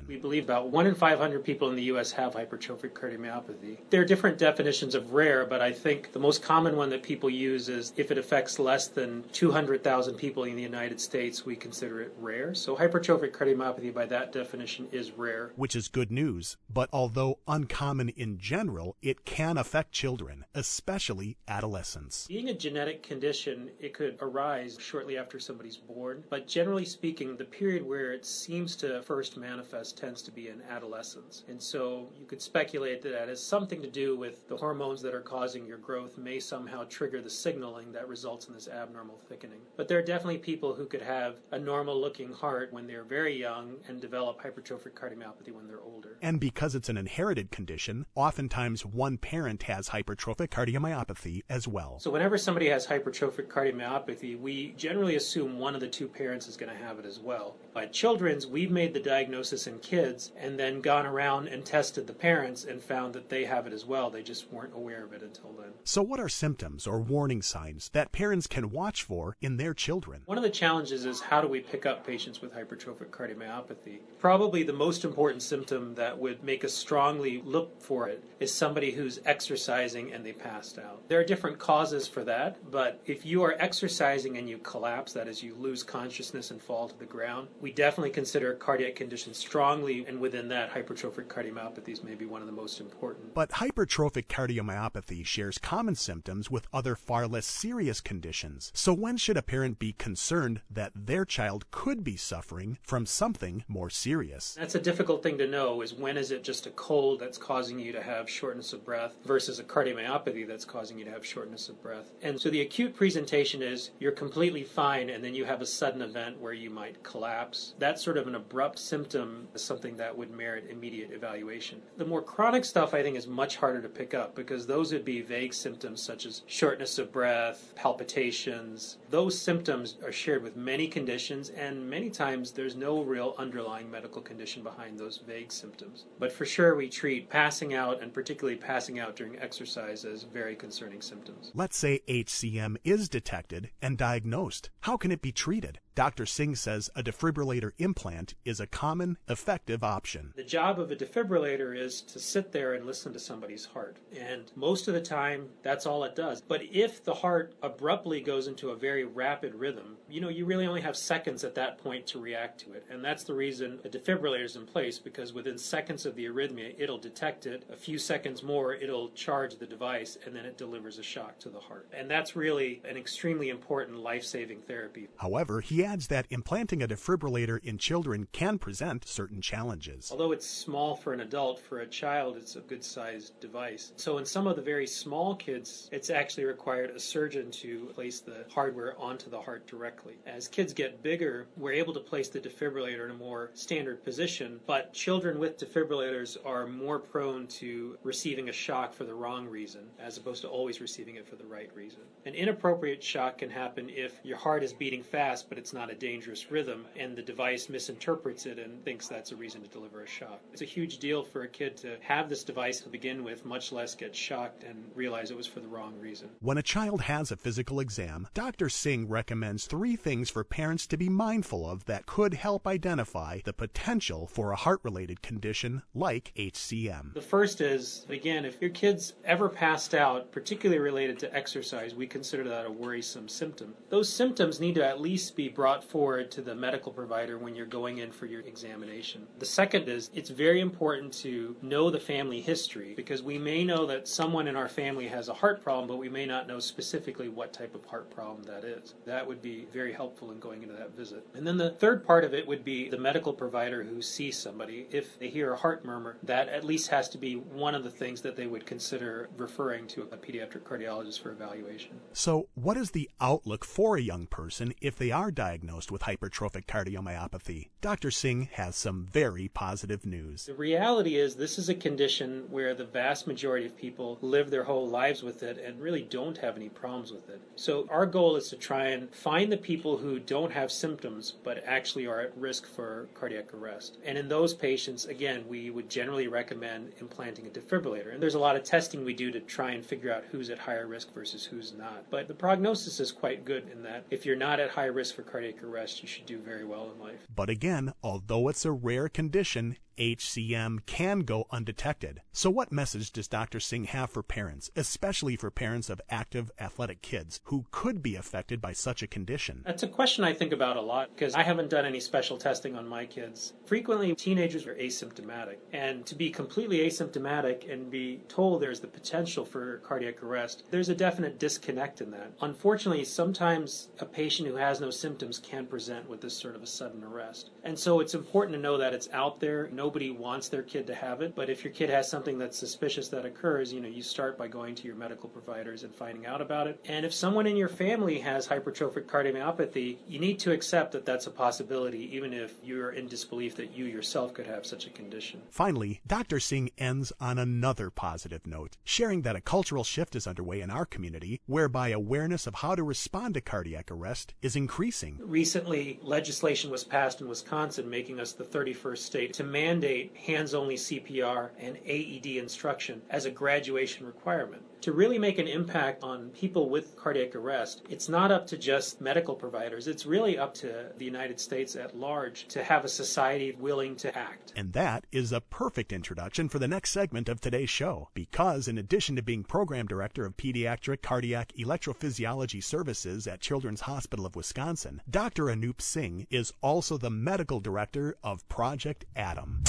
condition. 0.00 0.16
We 0.16 0.20
believe 0.20 0.44
about 0.44 0.70
1 0.70 0.86
in 0.86 0.94
500 0.94 1.44
people 1.44 1.70
in 1.70 1.76
the 1.76 1.82
U.S. 1.84 2.12
have 2.12 2.34
hypertrophic 2.34 2.92
cardiomyopathy. 2.92 3.78
There 3.90 4.00
are 4.00 4.04
different 4.04 4.38
definitions 4.38 4.94
of 4.94 5.12
rare, 5.12 5.46
but 5.46 5.60
I 5.60 5.72
think 5.72 6.12
the 6.12 6.18
most 6.18 6.42
common 6.42 6.76
one 6.76 6.90
that 6.90 7.02
people 7.02 7.30
use 7.30 7.68
is 7.68 7.92
if 7.96 8.10
it 8.10 8.18
affects 8.18 8.58
less 8.58 8.88
than 8.88 9.24
200,000 9.32 10.14
people 10.14 10.44
in 10.44 10.56
the 10.56 10.62
United 10.62 11.00
States, 11.00 11.44
we 11.44 11.56
consider 11.56 12.00
it 12.00 12.14
rare. 12.18 12.54
So 12.54 12.76
hypertrophic 12.76 13.32
cardiomyopathy, 13.32 13.92
by 13.92 14.06
that 14.06 14.32
definition, 14.32 14.88
is 14.92 15.12
rare. 15.12 15.52
Which 15.56 15.76
is 15.76 15.88
good 15.88 16.10
news, 16.10 16.56
but 16.72 16.88
although 16.92 17.38
uncommon 17.46 18.10
in 18.10 18.38
general, 18.38 18.96
it 19.02 19.24
can 19.24 19.58
affect 19.58 19.92
children, 19.92 20.44
especially 20.54 21.36
adolescents. 21.48 22.26
Being 22.26 22.48
a 22.48 22.54
genetic 22.54 23.02
condition, 23.02 23.70
it 23.78 23.94
could 23.94 24.16
arise 24.20 24.76
shortly 24.80 25.16
after 25.16 25.38
somebody's 25.38 25.76
born, 25.76 26.24
but 26.30 26.46
generally 26.46 26.84
speaking, 26.84 27.36
the 27.36 27.44
period 27.44 27.86
where 27.86 28.12
it 28.12 28.24
seems 28.26 28.76
to 28.76 29.02
first 29.02 29.36
manifest 29.36 29.89
tends 29.92 30.22
to 30.22 30.30
be 30.30 30.48
in 30.48 30.62
adolescence. 30.70 31.44
And 31.48 31.62
so 31.62 32.08
you 32.18 32.26
could 32.26 32.40
speculate 32.40 33.02
that 33.02 33.12
that 33.12 33.28
has 33.28 33.42
something 33.42 33.82
to 33.82 33.90
do 33.90 34.16
with 34.16 34.48
the 34.48 34.56
hormones 34.56 35.02
that 35.02 35.14
are 35.14 35.20
causing 35.20 35.66
your 35.66 35.78
growth 35.78 36.18
may 36.18 36.40
somehow 36.40 36.84
trigger 36.84 37.20
the 37.20 37.30
signaling 37.30 37.92
that 37.92 38.08
results 38.08 38.48
in 38.48 38.54
this 38.54 38.68
abnormal 38.68 39.18
thickening. 39.28 39.60
But 39.76 39.88
there 39.88 39.98
are 39.98 40.02
definitely 40.02 40.38
people 40.38 40.74
who 40.74 40.86
could 40.86 41.02
have 41.02 41.36
a 41.50 41.58
normal 41.58 42.00
looking 42.00 42.32
heart 42.32 42.72
when 42.72 42.86
they're 42.86 43.04
very 43.04 43.36
young 43.36 43.76
and 43.88 44.00
develop 44.00 44.42
hypertrophic 44.42 44.92
cardiomyopathy 44.92 45.52
when 45.52 45.66
they're 45.66 45.80
older. 45.80 46.16
And 46.22 46.38
because 46.38 46.74
it's 46.74 46.88
an 46.88 46.96
inherited 46.96 47.50
condition, 47.50 48.06
oftentimes 48.14 48.84
one 48.84 49.18
parent 49.18 49.64
has 49.64 49.88
hypertrophic 49.88 50.48
cardiomyopathy 50.48 51.42
as 51.48 51.66
well. 51.66 51.98
So 51.98 52.10
whenever 52.10 52.38
somebody 52.38 52.68
has 52.68 52.86
hypertrophic 52.86 53.48
cardiomyopathy, 53.48 54.38
we 54.38 54.74
generally 54.76 55.16
assume 55.16 55.58
one 55.58 55.74
of 55.74 55.80
the 55.80 55.88
two 55.88 56.08
parents 56.08 56.46
is 56.46 56.56
going 56.56 56.72
to 56.72 56.84
have 56.84 56.98
it 56.98 57.06
as 57.06 57.18
well. 57.18 57.56
By 57.72 57.86
children's, 57.86 58.46
we've 58.46 58.70
made 58.70 58.94
the 58.94 59.00
diagnosis 59.00 59.66
in 59.66 59.79
kids 59.82 60.32
and 60.36 60.58
then 60.58 60.80
gone 60.80 61.06
around 61.06 61.48
and 61.48 61.64
tested 61.64 62.06
the 62.06 62.12
parents 62.12 62.64
and 62.64 62.82
found 62.82 63.14
that 63.14 63.28
they 63.28 63.44
have 63.44 63.66
it 63.66 63.72
as 63.72 63.84
well. 63.84 64.10
They 64.10 64.22
just 64.22 64.50
weren't 64.52 64.74
aware 64.74 65.04
of 65.04 65.12
it 65.12 65.22
until 65.22 65.52
then. 65.52 65.72
So, 65.84 66.02
what 66.02 66.20
are 66.20 66.28
symptoms 66.28 66.86
or 66.86 67.00
warning 67.00 67.42
signs 67.42 67.90
that 67.90 68.12
parents 68.12 68.46
can 68.46 68.70
watch 68.70 69.02
for 69.02 69.36
in 69.40 69.56
their 69.56 69.74
children? 69.74 70.22
One 70.26 70.38
of 70.38 70.44
the 70.44 70.50
challenges 70.50 71.04
is 71.04 71.20
how 71.20 71.40
do 71.40 71.48
we 71.48 71.60
pick 71.60 71.86
up 71.86 72.06
patients 72.06 72.40
with 72.40 72.54
hypertrophic 72.54 73.10
cardiomyopathy? 73.10 74.00
Probably 74.18 74.62
the 74.62 74.72
most 74.72 75.04
important 75.04 75.42
symptom 75.42 75.94
that 75.94 76.18
would 76.18 76.42
make 76.44 76.64
us 76.64 76.72
strongly 76.72 77.42
look 77.44 77.80
for 77.80 78.08
it 78.08 78.24
is 78.38 78.52
somebody 78.52 78.90
who's 78.90 79.20
exercising 79.24 80.12
and 80.12 80.24
they 80.24 80.32
passed 80.32 80.78
out. 80.78 81.08
There 81.08 81.20
are 81.20 81.24
different 81.24 81.58
causes 81.58 82.06
for 82.06 82.24
that, 82.24 82.70
but 82.70 83.00
if 83.06 83.24
you 83.24 83.42
are 83.42 83.56
exercising 83.58 84.36
and 84.38 84.48
you 84.48 84.58
collapse, 84.58 85.12
that 85.12 85.28
is, 85.28 85.42
you 85.42 85.54
lose 85.54 85.82
consciousness 85.82 86.50
and 86.50 86.60
fall 86.60 86.88
to 86.88 86.98
the 86.98 87.04
ground, 87.04 87.48
we 87.60 87.72
definitely 87.72 88.10
consider 88.10 88.54
cardiac 88.54 88.96
conditions 88.96 89.42
strongly, 89.60 90.06
and 90.08 90.18
within 90.18 90.48
that, 90.48 90.72
hypertrophic 90.72 91.26
cardiomyopathies 91.26 92.02
may 92.02 92.14
be 92.14 92.24
one 92.24 92.40
of 92.40 92.46
the 92.46 92.52
most 92.52 92.80
important. 92.80 93.34
But 93.34 93.50
hypertrophic 93.50 94.26
cardiomyopathy 94.26 95.26
shares 95.26 95.58
common 95.58 95.96
symptoms 95.96 96.50
with 96.50 96.66
other 96.72 96.96
far 96.96 97.28
less 97.28 97.44
serious 97.44 98.00
conditions. 98.00 98.72
So, 98.74 98.94
when 98.94 99.18
should 99.18 99.36
a 99.36 99.42
parent 99.42 99.78
be 99.78 99.92
concerned 99.92 100.62
that 100.70 100.92
their 100.94 101.26
child 101.26 101.70
could 101.70 102.02
be 102.02 102.16
suffering 102.16 102.78
from 102.80 103.04
something 103.04 103.64
more 103.68 103.90
serious? 103.90 104.54
That's 104.58 104.76
a 104.76 104.80
difficult 104.80 105.22
thing 105.22 105.36
to 105.36 105.46
know 105.46 105.82
is 105.82 105.92
when 105.92 106.16
is 106.16 106.30
it 106.30 106.42
just 106.42 106.66
a 106.66 106.70
cold 106.70 107.20
that's 107.20 107.36
causing 107.36 107.78
you 107.78 107.92
to 107.92 108.02
have 108.02 108.30
shortness 108.30 108.72
of 108.72 108.82
breath 108.82 109.16
versus 109.26 109.58
a 109.58 109.64
cardiomyopathy 109.64 110.48
that's 110.48 110.64
causing 110.64 110.98
you 110.98 111.04
to 111.04 111.10
have 111.10 111.26
shortness 111.26 111.68
of 111.68 111.82
breath. 111.82 112.12
And 112.22 112.40
so 112.40 112.48
the 112.48 112.62
acute 112.62 112.96
presentation 112.96 113.62
is 113.62 113.90
you're 113.98 114.10
completely 114.12 114.64
fine 114.64 115.10
and 115.10 115.22
then 115.22 115.34
you 115.34 115.44
have 115.44 115.60
a 115.60 115.66
sudden 115.66 116.00
event 116.00 116.40
where 116.40 116.54
you 116.54 116.70
might 116.70 117.02
collapse. 117.02 117.74
That's 117.78 118.02
sort 118.02 118.16
of 118.16 118.26
an 118.26 118.36
abrupt 118.36 118.78
symptom 118.78 119.48
is 119.54 119.62
something 119.62 119.96
that 119.96 120.16
would 120.16 120.30
merit 120.30 120.66
immediate 120.70 121.10
evaluation. 121.12 121.80
The 121.96 122.04
more 122.04 122.22
chronic 122.22 122.64
stuff 122.64 122.94
I 122.94 123.02
think 123.02 123.16
is 123.16 123.26
much 123.26 123.56
harder 123.56 123.82
to 123.82 123.88
pick 123.88 124.14
up 124.14 124.34
because 124.34 124.66
those 124.66 124.92
would 124.92 125.04
be 125.04 125.22
vague 125.22 125.54
symptoms 125.54 126.02
such 126.02 126.26
as 126.26 126.42
shortness 126.46 126.98
of 126.98 127.12
breath, 127.12 127.72
palpitations. 127.74 128.98
Those 129.10 129.40
symptoms 129.40 129.96
are 130.04 130.12
shared 130.12 130.42
with 130.42 130.56
many 130.56 130.86
conditions 130.86 131.50
and 131.50 131.88
many 131.88 132.10
times 132.10 132.52
there's 132.52 132.76
no 132.76 133.02
real 133.02 133.34
underlying 133.38 133.90
medical 133.90 134.22
condition 134.22 134.62
behind 134.62 134.98
those 134.98 135.18
vague 135.26 135.52
symptoms. 135.52 136.06
But 136.18 136.32
for 136.32 136.44
sure 136.44 136.74
we 136.74 136.88
treat 136.88 137.28
passing 137.28 137.74
out 137.74 138.02
and 138.02 138.12
particularly 138.12 138.58
passing 138.58 138.98
out 138.98 139.16
during 139.16 139.38
exercise 139.38 140.04
as 140.04 140.22
very 140.22 140.56
concerning 140.56 141.02
symptoms. 141.02 141.52
Let's 141.54 141.76
say 141.76 142.00
HCM 142.08 142.76
is 142.84 143.08
detected 143.08 143.70
and 143.82 143.96
diagnosed. 143.96 144.70
How 144.80 144.96
can 144.96 145.12
it 145.12 145.22
be 145.22 145.32
treated? 145.32 145.80
Dr. 146.00 146.24
Singh 146.24 146.54
says 146.54 146.88
a 146.96 147.02
defibrillator 147.02 147.72
implant 147.76 148.32
is 148.42 148.58
a 148.58 148.66
common, 148.66 149.18
effective 149.28 149.84
option. 149.84 150.32
The 150.34 150.42
job 150.42 150.80
of 150.80 150.90
a 150.90 150.96
defibrillator 150.96 151.78
is 151.78 152.00
to 152.00 152.18
sit 152.18 152.52
there 152.52 152.72
and 152.72 152.86
listen 152.86 153.12
to 153.12 153.18
somebody's 153.18 153.66
heart. 153.66 153.98
And 154.18 154.50
most 154.56 154.88
of 154.88 154.94
the 154.94 155.02
time, 155.02 155.50
that's 155.62 155.84
all 155.84 156.04
it 156.04 156.16
does. 156.16 156.40
But 156.40 156.62
if 156.72 157.04
the 157.04 157.12
heart 157.12 157.52
abruptly 157.62 158.22
goes 158.22 158.46
into 158.46 158.70
a 158.70 158.76
very 158.76 159.04
rapid 159.04 159.54
rhythm, 159.54 159.98
you 160.10 160.20
know, 160.20 160.28
you 160.28 160.44
really 160.44 160.66
only 160.66 160.80
have 160.80 160.96
seconds 160.96 161.44
at 161.44 161.54
that 161.54 161.78
point 161.78 162.06
to 162.08 162.20
react 162.20 162.60
to 162.60 162.72
it. 162.72 162.84
And 162.90 163.04
that's 163.04 163.24
the 163.24 163.34
reason 163.34 163.78
a 163.84 163.88
defibrillator 163.88 164.44
is 164.44 164.56
in 164.56 164.66
place 164.66 164.98
because 164.98 165.32
within 165.32 165.58
seconds 165.58 166.06
of 166.06 166.14
the 166.14 166.26
arrhythmia, 166.26 166.74
it'll 166.78 166.98
detect 166.98 167.46
it. 167.46 167.64
A 167.70 167.76
few 167.76 167.98
seconds 167.98 168.42
more, 168.42 168.74
it'll 168.74 169.10
charge 169.10 169.56
the 169.56 169.66
device 169.66 170.18
and 170.24 170.34
then 170.34 170.44
it 170.44 170.58
delivers 170.58 170.98
a 170.98 171.02
shock 171.02 171.38
to 171.40 171.48
the 171.48 171.60
heart. 171.60 171.88
And 171.92 172.10
that's 172.10 172.36
really 172.36 172.80
an 172.88 172.96
extremely 172.96 173.48
important 173.48 173.98
life 173.98 174.24
saving 174.24 174.60
therapy. 174.62 175.08
However, 175.16 175.60
he 175.60 175.84
adds 175.84 176.08
that 176.08 176.26
implanting 176.30 176.82
a 176.82 176.88
defibrillator 176.88 177.62
in 177.64 177.78
children 177.78 178.26
can 178.32 178.58
present 178.58 179.06
certain 179.06 179.40
challenges. 179.40 180.08
Although 180.10 180.32
it's 180.32 180.46
small 180.46 180.96
for 180.96 181.12
an 181.12 181.20
adult, 181.20 181.60
for 181.60 181.80
a 181.80 181.86
child, 181.86 182.36
it's 182.36 182.56
a 182.56 182.60
good 182.60 182.84
sized 182.84 183.38
device. 183.40 183.92
So, 183.96 184.18
in 184.18 184.24
some 184.24 184.46
of 184.46 184.56
the 184.56 184.62
very 184.62 184.86
small 184.86 185.34
kids, 185.34 185.88
it's 185.92 186.10
actually 186.10 186.44
required 186.44 186.90
a 186.90 187.00
surgeon 187.00 187.50
to 187.52 187.86
place 187.94 188.20
the 188.20 188.44
hardware 188.52 188.94
onto 188.98 189.30
the 189.30 189.40
heart 189.40 189.66
directly. 189.66 189.99
As 190.26 190.48
kids 190.48 190.72
get 190.72 191.02
bigger, 191.02 191.48
we're 191.56 191.72
able 191.72 191.92
to 191.94 192.00
place 192.00 192.28
the 192.28 192.40
defibrillator 192.40 193.04
in 193.04 193.10
a 193.10 193.14
more 193.14 193.50
standard 193.54 194.02
position, 194.02 194.60
but 194.66 194.92
children 194.92 195.38
with 195.38 195.58
defibrillators 195.58 196.36
are 196.44 196.66
more 196.66 196.98
prone 196.98 197.46
to 197.48 197.98
receiving 198.02 198.48
a 198.48 198.52
shock 198.52 198.94
for 198.94 199.04
the 199.04 199.14
wrong 199.14 199.46
reason, 199.46 199.82
as 199.98 200.16
opposed 200.16 200.42
to 200.42 200.48
always 200.48 200.80
receiving 200.80 201.16
it 201.16 201.28
for 201.28 201.36
the 201.36 201.44
right 201.44 201.70
reason. 201.74 202.00
An 202.26 202.34
inappropriate 202.34 203.02
shock 203.02 203.38
can 203.38 203.50
happen 203.50 203.90
if 203.90 204.20
your 204.22 204.36
heart 204.36 204.62
is 204.62 204.72
beating 204.72 205.02
fast, 205.02 205.48
but 205.48 205.58
it's 205.58 205.72
not 205.72 205.90
a 205.90 205.94
dangerous 205.94 206.50
rhythm, 206.50 206.86
and 206.96 207.16
the 207.16 207.22
device 207.22 207.68
misinterprets 207.68 208.46
it 208.46 208.58
and 208.58 208.82
thinks 208.84 209.08
that's 209.08 209.32
a 209.32 209.36
reason 209.36 209.62
to 209.62 209.68
deliver 209.68 210.02
a 210.02 210.06
shock. 210.06 210.40
It's 210.52 210.62
a 210.62 210.66
huge 210.66 210.98
deal 210.98 211.22
for 211.22 211.42
a 211.42 211.48
kid 211.48 211.76
to 211.78 211.96
have 212.00 212.28
this 212.28 212.44
device 212.44 212.80
to 212.80 212.88
begin 212.88 213.24
with, 213.24 213.44
much 213.44 213.72
less 213.72 213.94
get 213.94 214.14
shocked 214.14 214.64
and 214.64 214.90
realize 214.94 215.30
it 215.30 215.36
was 215.36 215.46
for 215.46 215.60
the 215.60 215.68
wrong 215.68 215.98
reason. 216.00 216.30
When 216.40 216.58
a 216.58 216.62
child 216.62 217.02
has 217.02 217.30
a 217.30 217.36
physical 217.36 217.80
exam, 217.80 218.28
Dr. 218.34 218.68
Singh 218.68 219.08
recommends 219.08 219.66
three 219.66 219.89
things 219.96 220.30
for 220.30 220.44
parents 220.44 220.86
to 220.88 220.96
be 220.96 221.08
mindful 221.08 221.68
of 221.68 221.84
that 221.86 222.06
could 222.06 222.34
help 222.34 222.66
identify 222.66 223.40
the 223.44 223.52
potential 223.52 224.26
for 224.26 224.52
a 224.52 224.56
heart 224.56 224.80
related 224.82 225.22
condition 225.22 225.82
like 225.94 226.32
HCM. 226.36 227.14
The 227.14 227.20
first 227.20 227.60
is, 227.60 228.06
again, 228.08 228.44
if 228.44 228.60
your 228.60 228.70
kid's 228.70 229.14
ever 229.24 229.48
passed 229.48 229.94
out, 229.94 230.30
particularly 230.32 230.80
related 230.80 231.18
to 231.20 231.34
exercise, 231.34 231.94
we 231.94 232.06
consider 232.06 232.44
that 232.48 232.66
a 232.66 232.70
worrisome 232.70 233.28
symptom. 233.28 233.74
Those 233.88 234.08
symptoms 234.08 234.60
need 234.60 234.74
to 234.74 234.86
at 234.86 235.00
least 235.00 235.36
be 235.36 235.48
brought 235.48 235.82
forward 235.82 236.30
to 236.32 236.42
the 236.42 236.54
medical 236.54 236.92
provider 236.92 237.38
when 237.38 237.54
you're 237.54 237.66
going 237.66 237.98
in 237.98 238.12
for 238.12 238.26
your 238.26 238.40
examination. 238.42 239.26
The 239.38 239.46
second 239.46 239.88
is 239.88 240.10
it's 240.14 240.30
very 240.30 240.60
important 240.60 241.12
to 241.14 241.56
know 241.62 241.90
the 241.90 242.00
family 242.00 242.40
history 242.40 242.94
because 242.94 243.22
we 243.22 243.38
may 243.38 243.64
know 243.64 243.86
that 243.86 244.06
someone 244.06 244.46
in 244.46 244.56
our 244.56 244.68
family 244.68 245.08
has 245.08 245.28
a 245.28 245.34
heart 245.34 245.62
problem, 245.62 245.88
but 245.88 245.96
we 245.96 246.08
may 246.08 246.26
not 246.26 246.46
know 246.46 246.58
specifically 246.58 247.28
what 247.28 247.52
type 247.52 247.74
of 247.74 247.84
heart 247.86 248.10
problem 248.10 248.42
that 248.44 248.64
is. 248.64 248.94
That 249.06 249.26
would 249.26 249.40
be 249.40 249.66
very 249.72 249.79
helpful 249.88 250.30
in 250.30 250.38
going 250.38 250.62
into 250.62 250.74
that 250.74 250.96
visit. 250.96 251.26
And 251.34 251.46
then 251.46 251.56
the 251.56 251.70
third 251.70 252.04
part 252.04 252.24
of 252.24 252.34
it 252.34 252.46
would 252.46 252.64
be 252.64 252.88
the 252.88 252.98
medical 252.98 253.32
provider 253.32 253.82
who 253.82 254.02
sees 254.02 254.38
somebody. 254.38 254.86
If 254.90 255.18
they 255.18 255.28
hear 255.28 255.52
a 255.52 255.56
heart 255.56 255.84
murmur, 255.84 256.16
that 256.22 256.48
at 256.48 256.64
least 256.64 256.88
has 256.88 257.08
to 257.10 257.18
be 257.18 257.34
one 257.34 257.74
of 257.74 257.84
the 257.84 257.90
things 257.90 258.20
that 258.22 258.36
they 258.36 258.46
would 258.46 258.66
consider 258.66 259.28
referring 259.36 259.86
to 259.88 260.02
a 260.02 260.16
pediatric 260.16 260.62
cardiologist 260.62 261.22
for 261.22 261.30
evaluation. 261.30 262.00
So, 262.12 262.48
what 262.54 262.76
is 262.76 262.90
the 262.90 263.10
outlook 263.20 263.64
for 263.64 263.96
a 263.96 264.02
young 264.02 264.26
person 264.26 264.74
if 264.80 264.96
they 264.96 265.10
are 265.10 265.30
diagnosed 265.30 265.90
with 265.90 266.02
hypertrophic 266.02 266.66
cardiomyopathy? 266.66 267.68
Dr. 267.80 268.10
Singh 268.10 268.48
has 268.52 268.76
some 268.76 269.06
very 269.10 269.48
positive 269.48 270.04
news. 270.04 270.46
The 270.46 270.54
reality 270.54 271.16
is, 271.16 271.36
this 271.36 271.58
is 271.58 271.68
a 271.68 271.74
condition 271.74 272.44
where 272.50 272.74
the 272.74 272.84
vast 272.84 273.26
majority 273.26 273.66
of 273.66 273.76
people 273.76 274.18
live 274.20 274.50
their 274.50 274.64
whole 274.64 274.88
lives 274.88 275.22
with 275.22 275.42
it 275.42 275.58
and 275.58 275.80
really 275.80 276.02
don't 276.02 276.38
have 276.38 276.56
any 276.56 276.68
problems 276.68 277.12
with 277.12 277.28
it. 277.28 277.40
So, 277.56 277.86
our 277.90 278.06
goal 278.06 278.36
is 278.36 278.48
to 278.50 278.56
try 278.56 278.86
and 278.86 279.12
find 279.14 279.50
the 279.50 279.56
people 279.70 279.96
who 279.96 280.18
don't 280.18 280.50
have 280.50 280.68
symptoms 280.68 281.34
but 281.44 281.62
actually 281.64 282.04
are 282.04 282.20
at 282.22 282.36
risk 282.36 282.66
for 282.66 283.06
cardiac 283.14 283.54
arrest. 283.54 283.98
And 284.04 284.18
in 284.18 284.28
those 284.28 284.52
patients, 284.52 285.04
again, 285.04 285.44
we 285.46 285.70
would 285.70 285.88
generally 285.88 286.26
recommend 286.26 286.90
implanting 287.00 287.46
a 287.46 287.50
defibrillator. 287.50 288.12
And 288.12 288.20
there's 288.20 288.34
a 288.34 288.40
lot 288.40 288.56
of 288.56 288.64
testing 288.64 289.04
we 289.04 289.14
do 289.14 289.30
to 289.30 289.38
try 289.38 289.70
and 289.70 289.86
figure 289.86 290.12
out 290.12 290.24
who's 290.28 290.50
at 290.50 290.58
higher 290.58 290.88
risk 290.88 291.14
versus 291.14 291.44
who's 291.44 291.72
not. 291.72 292.04
But 292.10 292.26
the 292.26 292.34
prognosis 292.34 292.98
is 292.98 293.12
quite 293.12 293.44
good 293.44 293.70
in 293.70 293.80
that 293.84 294.06
if 294.10 294.26
you're 294.26 294.34
not 294.34 294.58
at 294.58 294.70
high 294.70 294.86
risk 294.86 295.14
for 295.14 295.22
cardiac 295.22 295.62
arrest, 295.62 296.02
you 296.02 296.08
should 296.08 296.26
do 296.26 296.38
very 296.38 296.64
well 296.64 296.90
in 296.92 297.00
life. 297.00 297.20
But 297.32 297.48
again, 297.48 297.92
although 298.02 298.48
it's 298.48 298.64
a 298.64 298.72
rare 298.72 299.08
condition, 299.08 299.76
HCM 300.00 300.86
can 300.86 301.20
go 301.20 301.46
undetected. 301.50 302.22
So, 302.32 302.48
what 302.48 302.72
message 302.72 303.12
does 303.12 303.28
Dr. 303.28 303.60
Singh 303.60 303.84
have 303.84 304.08
for 304.08 304.22
parents, 304.22 304.70
especially 304.74 305.36
for 305.36 305.50
parents 305.50 305.90
of 305.90 306.00
active 306.08 306.50
athletic 306.58 307.02
kids 307.02 307.40
who 307.44 307.66
could 307.70 308.02
be 308.02 308.16
affected 308.16 308.62
by 308.62 308.72
such 308.72 309.02
a 309.02 309.06
condition? 309.06 309.62
That's 309.66 309.82
a 309.82 309.88
question 309.88 310.24
I 310.24 310.32
think 310.32 310.52
about 310.54 310.78
a 310.78 310.80
lot 310.80 311.10
because 311.14 311.34
I 311.34 311.42
haven't 311.42 311.68
done 311.68 311.84
any 311.84 312.00
special 312.00 312.38
testing 312.38 312.76
on 312.76 312.88
my 312.88 313.04
kids. 313.04 313.52
Frequently, 313.66 314.14
teenagers 314.14 314.66
are 314.66 314.74
asymptomatic, 314.76 315.58
and 315.72 316.06
to 316.06 316.14
be 316.14 316.30
completely 316.30 316.78
asymptomatic 316.78 317.70
and 317.70 317.90
be 317.90 318.22
told 318.26 318.62
there's 318.62 318.80
the 318.80 318.86
potential 318.86 319.44
for 319.44 319.78
cardiac 319.78 320.22
arrest, 320.22 320.64
there's 320.70 320.88
a 320.88 320.94
definite 320.94 321.38
disconnect 321.38 322.00
in 322.00 322.10
that. 322.12 322.32
Unfortunately, 322.40 323.04
sometimes 323.04 323.88
a 323.98 324.06
patient 324.06 324.48
who 324.48 324.56
has 324.56 324.80
no 324.80 324.90
symptoms 324.90 325.38
can 325.38 325.66
present 325.66 326.08
with 326.08 326.22
this 326.22 326.36
sort 326.36 326.56
of 326.56 326.62
a 326.62 326.66
sudden 326.66 327.04
arrest. 327.04 327.50
And 327.64 327.78
so 327.78 328.00
it's 328.00 328.14
important 328.14 328.56
to 328.56 328.62
know 328.62 328.78
that 328.78 328.94
it's 328.94 329.10
out 329.12 329.40
there. 329.40 329.68
Nobody 329.90 330.12
wants 330.12 330.48
their 330.48 330.62
kid 330.62 330.86
to 330.86 330.94
have 330.94 331.20
it, 331.20 331.34
but 331.34 331.50
if 331.50 331.64
your 331.64 331.72
kid 331.72 331.90
has 331.90 332.08
something 332.08 332.38
that's 332.38 332.56
suspicious 332.56 333.08
that 333.08 333.26
occurs, 333.26 333.72
you 333.72 333.80
know, 333.80 333.88
you 333.88 334.04
start 334.04 334.38
by 334.38 334.46
going 334.46 334.76
to 334.76 334.86
your 334.86 334.94
medical 334.94 335.28
providers 335.28 335.82
and 335.82 335.92
finding 335.92 336.26
out 336.26 336.40
about 336.40 336.68
it. 336.68 336.78
And 336.84 337.04
if 337.04 337.12
someone 337.12 337.44
in 337.44 337.56
your 337.56 337.68
family 337.68 338.20
has 338.20 338.46
hypertrophic 338.46 339.06
cardiomyopathy, 339.06 339.96
you 340.06 340.20
need 340.20 340.38
to 340.38 340.52
accept 340.52 340.92
that 340.92 341.04
that's 341.04 341.26
a 341.26 341.30
possibility, 341.32 342.08
even 342.14 342.32
if 342.32 342.54
you're 342.62 342.92
in 342.92 343.08
disbelief 343.08 343.56
that 343.56 343.72
you 343.72 343.86
yourself 343.86 344.32
could 344.32 344.46
have 344.46 344.64
such 344.64 344.86
a 344.86 344.90
condition. 344.90 345.42
Finally, 345.50 346.00
Dr. 346.06 346.38
Singh 346.38 346.70
ends 346.78 347.12
on 347.18 347.36
another 347.36 347.90
positive 347.90 348.46
note, 348.46 348.76
sharing 348.84 349.22
that 349.22 349.34
a 349.34 349.40
cultural 349.40 349.82
shift 349.82 350.14
is 350.14 350.28
underway 350.28 350.60
in 350.60 350.70
our 350.70 350.86
community 350.86 351.40
whereby 351.46 351.88
awareness 351.88 352.46
of 352.46 352.54
how 352.54 352.76
to 352.76 352.84
respond 352.84 353.34
to 353.34 353.40
cardiac 353.40 353.90
arrest 353.90 354.34
is 354.40 354.54
increasing. 354.54 355.18
Recently, 355.20 355.98
legislation 356.00 356.70
was 356.70 356.84
passed 356.84 357.20
in 357.20 357.26
Wisconsin 357.26 357.90
making 357.90 358.20
us 358.20 358.34
the 358.34 358.44
31st 358.44 358.98
state 358.98 359.32
to 359.32 359.42
mandate 359.42 359.79
hands 360.16 360.54
only 360.54 360.76
CPR 360.76 361.50
and 361.58 361.76
AED 361.86 362.26
instruction 362.26 363.02
as 363.10 363.24
a 363.24 363.30
graduation 363.30 364.06
requirement. 364.06 364.62
To 364.82 364.92
really 364.92 365.18
make 365.18 365.38
an 365.38 365.46
impact 365.46 366.02
on 366.02 366.30
people 366.30 366.70
with 366.70 366.96
cardiac 366.96 367.36
arrest, 367.36 367.82
it's 367.90 368.08
not 368.08 368.32
up 368.32 368.46
to 368.46 368.56
just 368.56 368.98
medical 368.98 369.34
providers, 369.34 369.86
it's 369.86 370.06
really 370.06 370.38
up 370.38 370.54
to 370.54 370.86
the 370.96 371.04
United 371.04 371.38
States 371.38 371.76
at 371.76 371.94
large 371.94 372.48
to 372.48 372.64
have 372.64 372.86
a 372.86 372.88
society 372.88 373.54
willing 373.60 373.94
to 373.96 374.16
act. 374.16 374.54
And 374.56 374.72
that 374.72 375.06
is 375.12 375.32
a 375.32 375.42
perfect 375.42 375.92
introduction 375.92 376.48
for 376.48 376.58
the 376.58 376.66
next 376.66 376.92
segment 376.92 377.28
of 377.28 377.42
today's 377.42 377.68
show, 377.68 378.08
because 378.14 378.68
in 378.68 378.78
addition 378.78 379.16
to 379.16 379.22
being 379.22 379.44
program 379.44 379.86
director 379.86 380.24
of 380.24 380.38
pediatric 380.38 381.02
cardiac 381.02 381.52
electrophysiology 381.58 382.64
services 382.64 383.26
at 383.26 383.40
Children's 383.40 383.82
Hospital 383.82 384.24
of 384.24 384.34
Wisconsin, 384.34 385.02
Dr. 385.10 385.44
Anup 385.44 385.82
Singh 385.82 386.26
is 386.30 386.54
also 386.62 386.96
the 386.96 387.10
medical 387.10 387.60
director 387.60 388.16
of 388.24 388.48
Project 388.48 389.04
Adam. 389.14 389.62